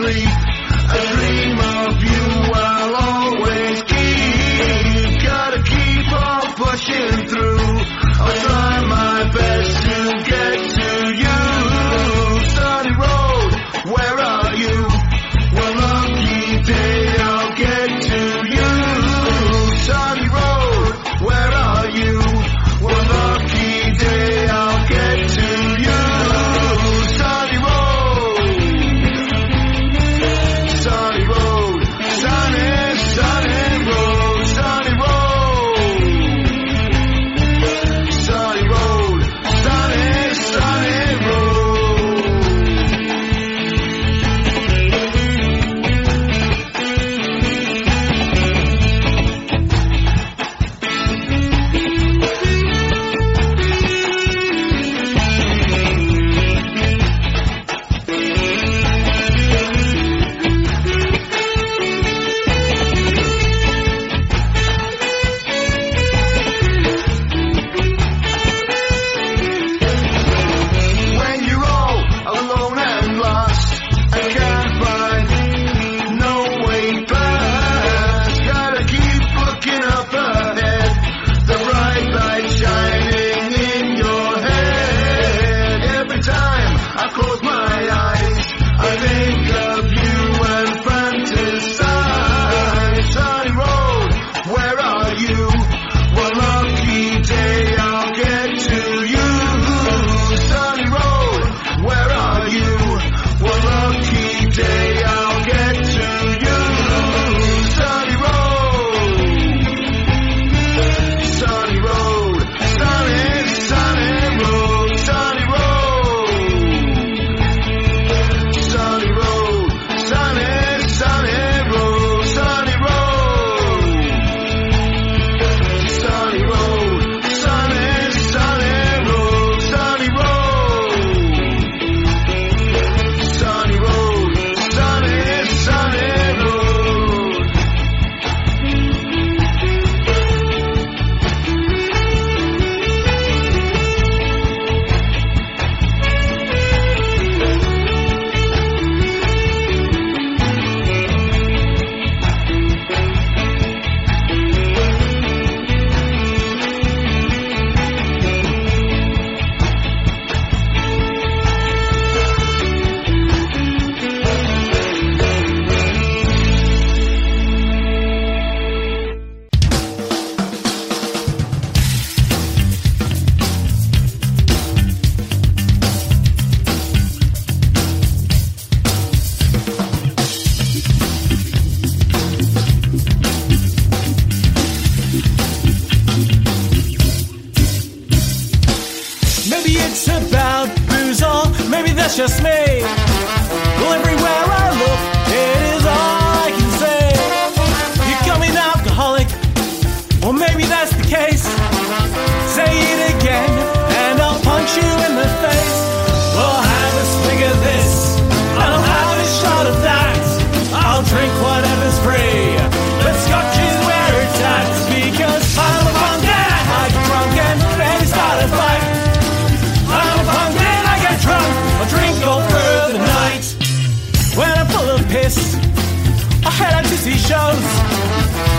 Sleep. 0.00 0.49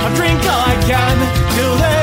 I 0.03 0.09
drink 0.15 0.39
all 0.49 0.65
I 0.65 0.75
can 0.87 1.17
till 1.55 2.00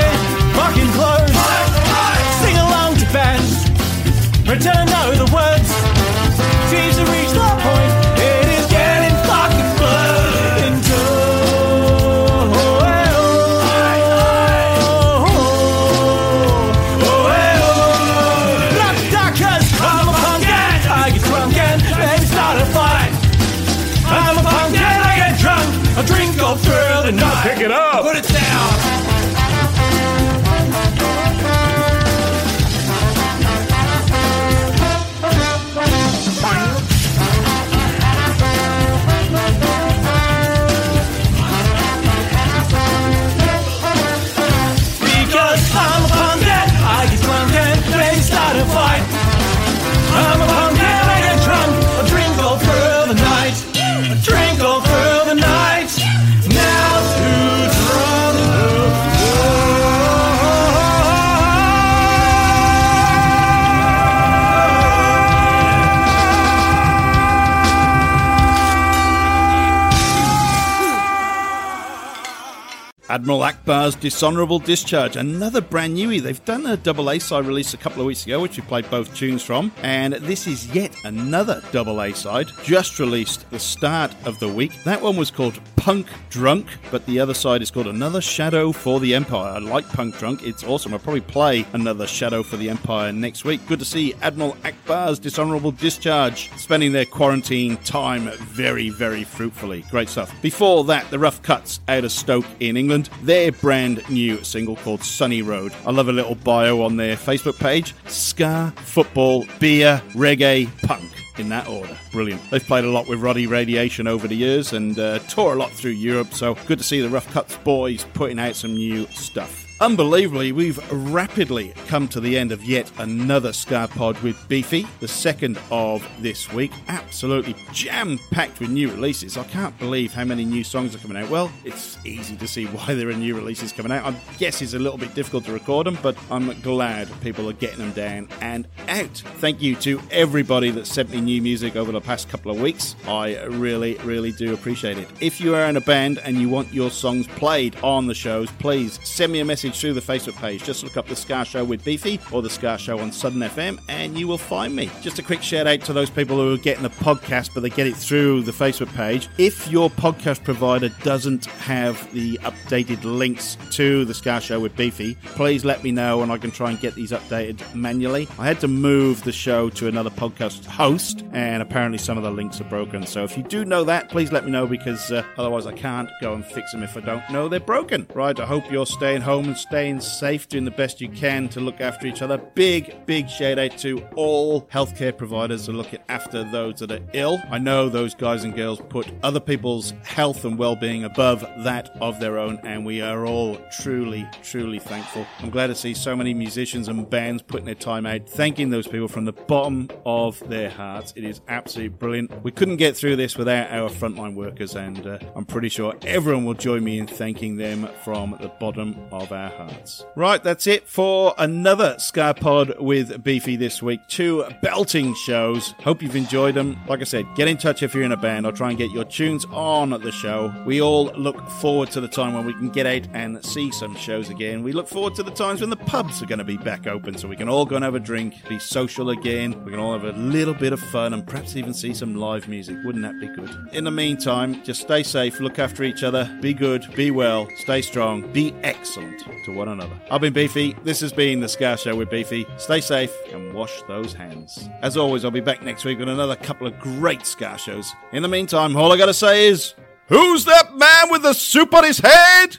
Admiral 73.18 73.40
Ackbar's 73.40 73.96
Dishonourable 73.96 74.60
Discharge, 74.60 75.16
another 75.16 75.60
brand 75.60 75.96
newie. 75.96 76.22
They've 76.22 76.44
done 76.44 76.64
a 76.66 76.76
double 76.76 77.10
A 77.10 77.18
side 77.18 77.46
release 77.46 77.74
a 77.74 77.76
couple 77.76 78.00
of 78.00 78.06
weeks 78.06 78.24
ago, 78.24 78.40
which 78.40 78.56
we 78.56 78.62
played 78.62 78.88
both 78.90 79.12
tunes 79.12 79.42
from, 79.42 79.72
and 79.82 80.12
this 80.12 80.46
is 80.46 80.72
yet 80.72 80.94
another 81.02 81.60
double 81.72 82.00
A 82.00 82.14
side, 82.14 82.46
just 82.62 83.00
released 83.00 83.50
the 83.50 83.58
start 83.58 84.14
of 84.24 84.38
the 84.38 84.46
week. 84.46 84.70
That 84.84 85.02
one 85.02 85.16
was 85.16 85.32
called 85.32 85.58
Punk 85.74 86.06
Drunk, 86.30 86.68
but 86.92 87.04
the 87.06 87.18
other 87.18 87.34
side 87.34 87.60
is 87.60 87.72
called 87.72 87.88
Another 87.88 88.20
Shadow 88.20 88.70
for 88.70 89.00
the 89.00 89.16
Empire. 89.16 89.54
I 89.54 89.58
like 89.58 89.88
Punk 89.88 90.16
Drunk, 90.16 90.44
it's 90.44 90.62
awesome. 90.62 90.92
I'll 90.92 91.00
probably 91.00 91.20
play 91.20 91.66
Another 91.72 92.06
Shadow 92.06 92.44
for 92.44 92.56
the 92.56 92.70
Empire 92.70 93.10
next 93.10 93.44
week. 93.44 93.66
Good 93.66 93.80
to 93.80 93.84
see 93.84 94.14
Admiral 94.22 94.56
Ackbar's 94.62 95.18
Dishonourable 95.18 95.72
Discharge 95.72 96.52
spending 96.56 96.92
their 96.92 97.04
quarantine 97.04 97.78
time 97.78 98.30
very, 98.38 98.90
very 98.90 99.24
fruitfully. 99.24 99.84
Great 99.90 100.08
stuff. 100.08 100.32
Before 100.40 100.84
that, 100.84 101.10
the 101.10 101.18
Rough 101.18 101.42
Kutz 101.42 101.80
out 101.88 102.04
of 102.04 102.12
Stoke 102.12 102.46
in 102.60 102.76
England, 102.76 103.07
their 103.22 103.52
brand 103.52 104.08
new 104.08 104.42
single 104.44 104.76
called 104.76 105.02
Sunny 105.02 105.42
Road. 105.42 105.72
I 105.86 105.90
love 105.90 106.08
a 106.08 106.12
little 106.12 106.34
bio 106.34 106.82
on 106.82 106.96
their 106.96 107.16
Facebook 107.16 107.58
page 107.58 107.94
Ska, 108.06 108.72
football, 108.76 109.46
beer, 109.58 110.02
reggae, 110.12 110.68
punk 110.86 111.10
in 111.38 111.48
that 111.50 111.68
order. 111.68 111.96
Brilliant. 112.12 112.42
They've 112.50 112.64
played 112.64 112.84
a 112.84 112.90
lot 112.90 113.08
with 113.08 113.20
Roddy 113.20 113.46
Radiation 113.46 114.06
over 114.06 114.26
the 114.26 114.36
years 114.36 114.72
and 114.72 114.98
uh, 114.98 115.20
tour 115.20 115.52
a 115.52 115.56
lot 115.56 115.70
through 115.70 115.92
Europe, 115.92 116.34
so 116.34 116.54
good 116.66 116.78
to 116.78 116.84
see 116.84 117.00
the 117.00 117.08
Rough 117.08 117.28
Kutz 117.32 117.62
boys 117.64 118.04
putting 118.14 118.38
out 118.38 118.56
some 118.56 118.74
new 118.74 119.06
stuff. 119.08 119.67
Unbelievably, 119.80 120.50
we've 120.50 120.80
rapidly 120.90 121.72
come 121.86 122.08
to 122.08 122.18
the 122.18 122.36
end 122.36 122.50
of 122.50 122.64
yet 122.64 122.90
another 122.98 123.52
Ska 123.52 123.88
Pod 123.94 124.18
with 124.22 124.48
Beefy, 124.48 124.88
the 124.98 125.06
second 125.06 125.56
of 125.70 126.04
this 126.20 126.52
week. 126.52 126.72
Absolutely 126.88 127.54
jam 127.72 128.18
packed 128.32 128.58
with 128.58 128.70
new 128.70 128.90
releases. 128.90 129.36
I 129.36 129.44
can't 129.44 129.78
believe 129.78 130.12
how 130.12 130.24
many 130.24 130.44
new 130.44 130.64
songs 130.64 130.96
are 130.96 130.98
coming 130.98 131.16
out. 131.16 131.30
Well, 131.30 131.52
it's 131.64 131.96
easy 132.04 132.36
to 132.38 132.48
see 132.48 132.64
why 132.66 132.94
there 132.94 133.08
are 133.08 133.14
new 133.14 133.36
releases 133.36 133.72
coming 133.72 133.92
out. 133.92 134.04
I 134.04 134.16
guess 134.38 134.60
it's 134.62 134.74
a 134.74 134.80
little 134.80 134.98
bit 134.98 135.14
difficult 135.14 135.44
to 135.44 135.52
record 135.52 135.86
them, 135.86 135.96
but 136.02 136.16
I'm 136.28 136.60
glad 136.60 137.08
people 137.20 137.48
are 137.48 137.52
getting 137.52 137.78
them 137.78 137.92
down 137.92 138.28
and 138.40 138.66
out. 138.88 139.22
Thank 139.36 139.62
you 139.62 139.76
to 139.76 140.00
everybody 140.10 140.72
that 140.72 140.88
sent 140.88 141.10
me 141.10 141.20
new 141.20 141.40
music 141.40 141.76
over 141.76 141.92
the 141.92 142.00
past 142.00 142.28
couple 142.28 142.50
of 142.50 142.60
weeks. 142.60 142.96
I 143.06 143.44
really, 143.44 143.94
really 143.98 144.32
do 144.32 144.54
appreciate 144.54 144.98
it. 144.98 145.06
If 145.20 145.40
you 145.40 145.54
are 145.54 145.66
in 145.66 145.76
a 145.76 145.80
band 145.80 146.18
and 146.24 146.36
you 146.36 146.48
want 146.48 146.74
your 146.74 146.90
songs 146.90 147.28
played 147.28 147.76
on 147.84 148.08
the 148.08 148.14
shows, 148.14 148.50
please 148.58 148.98
send 149.04 149.30
me 149.30 149.38
a 149.38 149.44
message 149.44 149.67
through 149.74 149.94
the 149.94 150.00
Facebook 150.00 150.36
page. 150.36 150.64
Just 150.64 150.84
look 150.84 150.96
up 150.96 151.06
the 151.06 151.16
Ska 151.16 151.44
Show 151.44 151.64
with 151.64 151.84
Beefy 151.84 152.20
or 152.32 152.42
the 152.42 152.50
Ska 152.50 152.78
Show 152.78 152.98
on 152.98 153.12
Southern 153.12 153.40
FM 153.40 153.80
and 153.88 154.18
you 154.18 154.28
will 154.28 154.38
find 154.38 154.74
me. 154.74 154.90
Just 155.00 155.18
a 155.18 155.22
quick 155.22 155.42
shout 155.42 155.66
out 155.66 155.80
to 155.82 155.92
those 155.92 156.10
people 156.10 156.36
who 156.36 156.54
are 156.54 156.58
getting 156.58 156.82
the 156.82 156.90
podcast 156.90 157.54
but 157.54 157.60
they 157.60 157.70
get 157.70 157.86
it 157.86 157.96
through 157.96 158.42
the 158.42 158.52
Facebook 158.52 158.92
page. 158.94 159.28
If 159.38 159.68
your 159.68 159.90
podcast 159.90 160.44
provider 160.44 160.88
doesn't 161.02 161.46
have 161.46 162.12
the 162.12 162.38
updated 162.38 163.04
links 163.04 163.56
to 163.72 164.04
the 164.04 164.14
Ska 164.14 164.40
Show 164.40 164.60
with 164.60 164.76
Beefy, 164.76 165.16
please 165.24 165.64
let 165.64 165.82
me 165.82 165.92
know 165.92 166.22
and 166.22 166.32
I 166.32 166.38
can 166.38 166.50
try 166.50 166.70
and 166.70 166.80
get 166.80 166.94
these 166.94 167.10
updated 167.12 167.74
manually. 167.74 168.28
I 168.38 168.46
had 168.46 168.60
to 168.60 168.68
move 168.68 169.24
the 169.24 169.32
show 169.32 169.70
to 169.70 169.88
another 169.88 170.10
podcast 170.10 170.64
host 170.64 171.24
and 171.32 171.62
apparently 171.62 171.98
some 171.98 172.16
of 172.16 172.24
the 172.24 172.30
links 172.30 172.60
are 172.60 172.64
broken. 172.64 173.06
So 173.06 173.24
if 173.24 173.36
you 173.36 173.42
do 173.42 173.64
know 173.64 173.84
that, 173.84 174.08
please 174.08 174.32
let 174.32 174.44
me 174.44 174.50
know 174.50 174.66
because 174.66 175.10
uh, 175.10 175.24
otherwise 175.36 175.66
I 175.66 175.72
can't 175.72 176.10
go 176.20 176.34
and 176.34 176.44
fix 176.44 176.72
them 176.72 176.82
if 176.82 176.96
I 176.96 177.00
don't 177.00 177.28
know 177.30 177.48
they're 177.48 177.60
broken. 177.60 178.06
Right, 178.14 178.38
I 178.38 178.46
hope 178.46 178.70
you're 178.70 178.86
staying 178.86 179.22
home 179.22 179.46
and 179.46 179.57
staying 179.58 180.00
safe, 180.00 180.48
doing 180.48 180.64
the 180.64 180.70
best 180.70 181.00
you 181.00 181.08
can 181.08 181.48
to 181.50 181.60
look 181.60 181.80
after 181.80 182.06
each 182.06 182.22
other. 182.22 182.38
Big, 182.38 183.06
big 183.06 183.28
shout 183.28 183.58
out 183.58 183.76
to 183.78 184.00
all 184.14 184.62
healthcare 184.66 185.16
providers 185.16 185.66
who 185.66 185.72
are 185.72 185.76
looking 185.76 186.00
after 186.08 186.44
those 186.44 186.80
that 186.80 186.90
are 186.92 187.00
ill. 187.12 187.40
I 187.50 187.58
know 187.58 187.88
those 187.88 188.14
guys 188.14 188.44
and 188.44 188.54
girls 188.54 188.80
put 188.88 189.06
other 189.22 189.40
people's 189.40 189.92
health 190.04 190.44
and 190.44 190.58
well 190.58 190.76
being 190.76 191.04
above 191.04 191.40
that 191.64 191.90
of 192.00 192.20
their 192.20 192.38
own, 192.38 192.58
and 192.64 192.86
we 192.86 193.00
are 193.00 193.26
all 193.26 193.58
truly, 193.80 194.26
truly 194.42 194.78
thankful. 194.78 195.26
I'm 195.40 195.50
glad 195.50 195.68
to 195.68 195.74
see 195.74 195.94
so 195.94 196.14
many 196.16 196.34
musicians 196.34 196.88
and 196.88 197.08
bands 197.08 197.42
putting 197.42 197.66
their 197.66 197.74
time 197.74 198.06
out, 198.06 198.28
thanking 198.28 198.70
those 198.70 198.86
people 198.86 199.08
from 199.08 199.24
the 199.24 199.32
bottom 199.32 199.88
of 200.06 200.40
their 200.48 200.70
hearts. 200.70 201.12
It 201.16 201.24
is 201.24 201.40
absolutely 201.48 201.96
brilliant. 201.96 202.44
We 202.44 202.52
couldn't 202.52 202.76
get 202.76 202.96
through 202.96 203.16
this 203.16 203.36
without 203.36 203.70
our 203.70 203.88
frontline 203.88 204.34
workers, 204.34 204.74
and 204.76 205.06
uh, 205.06 205.18
I'm 205.34 205.44
pretty 205.44 205.68
sure 205.68 205.94
everyone 206.02 206.44
will 206.44 206.54
join 206.54 206.84
me 206.84 206.98
in 206.98 207.06
thanking 207.06 207.56
them 207.56 207.88
from 208.04 208.36
the 208.40 208.48
bottom 208.60 208.96
of 209.10 209.32
our 209.32 209.47
hearts. 209.48 210.04
Right, 210.14 210.42
that's 210.42 210.66
it 210.66 210.88
for 210.88 211.34
another 211.38 211.96
Ska 211.98 212.34
Pod 212.40 212.78
with 212.78 213.22
Beefy 213.22 213.56
this 213.56 213.82
week. 213.82 214.00
Two 214.08 214.44
belting 214.62 215.14
shows. 215.14 215.74
Hope 215.82 216.02
you've 216.02 216.16
enjoyed 216.16 216.54
them. 216.54 216.78
Like 216.88 217.00
I 217.00 217.04
said, 217.04 217.26
get 217.34 217.48
in 217.48 217.56
touch 217.56 217.82
if 217.82 217.94
you're 217.94 218.04
in 218.04 218.12
a 218.12 218.16
band. 218.16 218.46
I'll 218.46 218.52
try 218.52 218.70
and 218.70 218.78
get 218.78 218.90
your 218.90 219.04
tunes 219.04 219.44
on 219.46 219.90
the 219.90 220.12
show. 220.12 220.52
We 220.66 220.80
all 220.80 221.06
look 221.16 221.48
forward 221.50 221.90
to 221.92 222.00
the 222.00 222.08
time 222.08 222.34
when 222.34 222.46
we 222.46 222.54
can 222.54 222.70
get 222.70 222.86
out 222.86 223.08
and 223.14 223.44
see 223.44 223.70
some 223.72 223.96
shows 223.96 224.30
again. 224.30 224.62
We 224.62 224.72
look 224.72 224.88
forward 224.88 225.14
to 225.16 225.22
the 225.22 225.30
times 225.30 225.60
when 225.60 225.70
the 225.70 225.76
pubs 225.76 226.22
are 226.22 226.26
going 226.26 226.38
to 226.38 226.44
be 226.44 226.56
back 226.56 226.86
open 226.86 227.16
so 227.16 227.28
we 227.28 227.36
can 227.36 227.48
all 227.48 227.64
go 227.64 227.76
and 227.76 227.84
have 227.84 227.94
a 227.94 228.00
drink, 228.00 228.34
be 228.48 228.58
social 228.58 229.10
again. 229.10 229.64
We 229.64 229.70
can 229.72 229.80
all 229.80 229.92
have 229.92 230.04
a 230.04 230.18
little 230.18 230.54
bit 230.54 230.72
of 230.72 230.80
fun 230.80 231.12
and 231.12 231.26
perhaps 231.26 231.56
even 231.56 231.74
see 231.74 231.94
some 231.94 232.14
live 232.14 232.48
music. 232.48 232.76
Wouldn't 232.84 233.04
that 233.04 233.20
be 233.20 233.28
good? 233.28 233.50
In 233.72 233.84
the 233.84 233.90
meantime, 233.90 234.62
just 234.64 234.80
stay 234.80 235.02
safe, 235.02 235.40
look 235.40 235.58
after 235.58 235.82
each 235.82 236.02
other, 236.02 236.30
be 236.40 236.54
good, 236.54 236.86
be 236.94 237.10
well, 237.10 237.48
stay 237.56 237.82
strong, 237.82 238.30
be 238.32 238.54
excellent 238.62 239.22
to 239.44 239.52
one 239.52 239.68
another. 239.68 239.98
I've 240.10 240.20
been 240.20 240.32
Beefy. 240.32 240.76
This 240.84 241.00
has 241.00 241.12
been 241.12 241.40
the 241.40 241.48
Ska 241.48 241.76
Show 241.76 241.94
with 241.96 242.10
Beefy. 242.10 242.46
Stay 242.56 242.80
safe 242.80 243.12
and 243.32 243.52
wash 243.52 243.82
those 243.82 244.12
hands. 244.12 244.68
As 244.82 244.96
always, 244.96 245.24
I'll 245.24 245.30
be 245.30 245.40
back 245.40 245.62
next 245.62 245.84
week 245.84 245.98
with 245.98 246.08
another 246.08 246.36
couple 246.36 246.66
of 246.66 246.78
great 246.78 247.26
Ska 247.26 247.58
shows. 247.58 247.92
In 248.12 248.22
the 248.22 248.28
meantime, 248.28 248.76
all 248.76 248.92
I 248.92 248.96
gotta 248.96 249.14
say 249.14 249.48
is, 249.48 249.74
who's 250.08 250.44
that 250.44 250.76
man 250.76 251.10
with 251.10 251.22
the 251.22 251.32
soup 251.32 251.74
on 251.74 251.84
his 251.84 251.98
head? 251.98 252.58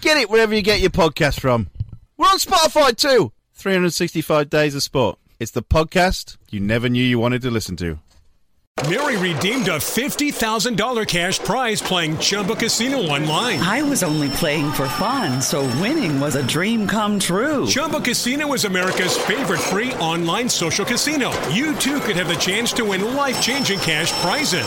Get 0.00 0.16
it 0.16 0.30
wherever 0.30 0.54
you 0.54 0.62
get 0.62 0.80
your 0.80 0.90
podcast 0.90 1.40
from. 1.40 1.68
We're 2.16 2.26
on 2.26 2.38
Spotify 2.38 2.96
too. 2.96 3.32
365 3.54 4.48
Days 4.48 4.74
of 4.74 4.82
Sport. 4.82 5.18
It's 5.38 5.52
the 5.52 5.62
podcast 5.62 6.36
you 6.50 6.60
never 6.60 6.88
knew 6.88 7.02
you 7.02 7.18
wanted 7.18 7.42
to 7.42 7.50
listen 7.50 7.76
to. 7.76 7.98
Mary 8.88 9.18
redeemed 9.18 9.68
a 9.68 9.76
$50,000 9.76 11.06
cash 11.06 11.38
prize 11.40 11.82
playing 11.82 12.16
Chumba 12.16 12.56
Casino 12.56 12.96
online. 13.02 13.60
I 13.60 13.82
was 13.82 14.02
only 14.02 14.30
playing 14.30 14.72
for 14.72 14.88
fun, 14.88 15.42
so 15.42 15.62
winning 15.82 16.18
was 16.18 16.34
a 16.34 16.46
dream 16.46 16.86
come 16.86 17.18
true. 17.18 17.66
Chumba 17.66 18.00
Casino 18.00 18.50
is 18.54 18.64
America's 18.64 19.18
favorite 19.18 19.60
free 19.60 19.92
online 19.94 20.48
social 20.48 20.86
casino. 20.86 21.30
You 21.50 21.76
too 21.76 22.00
could 22.00 22.16
have 22.16 22.28
the 22.28 22.36
chance 22.36 22.72
to 22.74 22.86
win 22.86 23.14
life 23.14 23.42
changing 23.42 23.80
cash 23.80 24.12
prizes. 24.22 24.66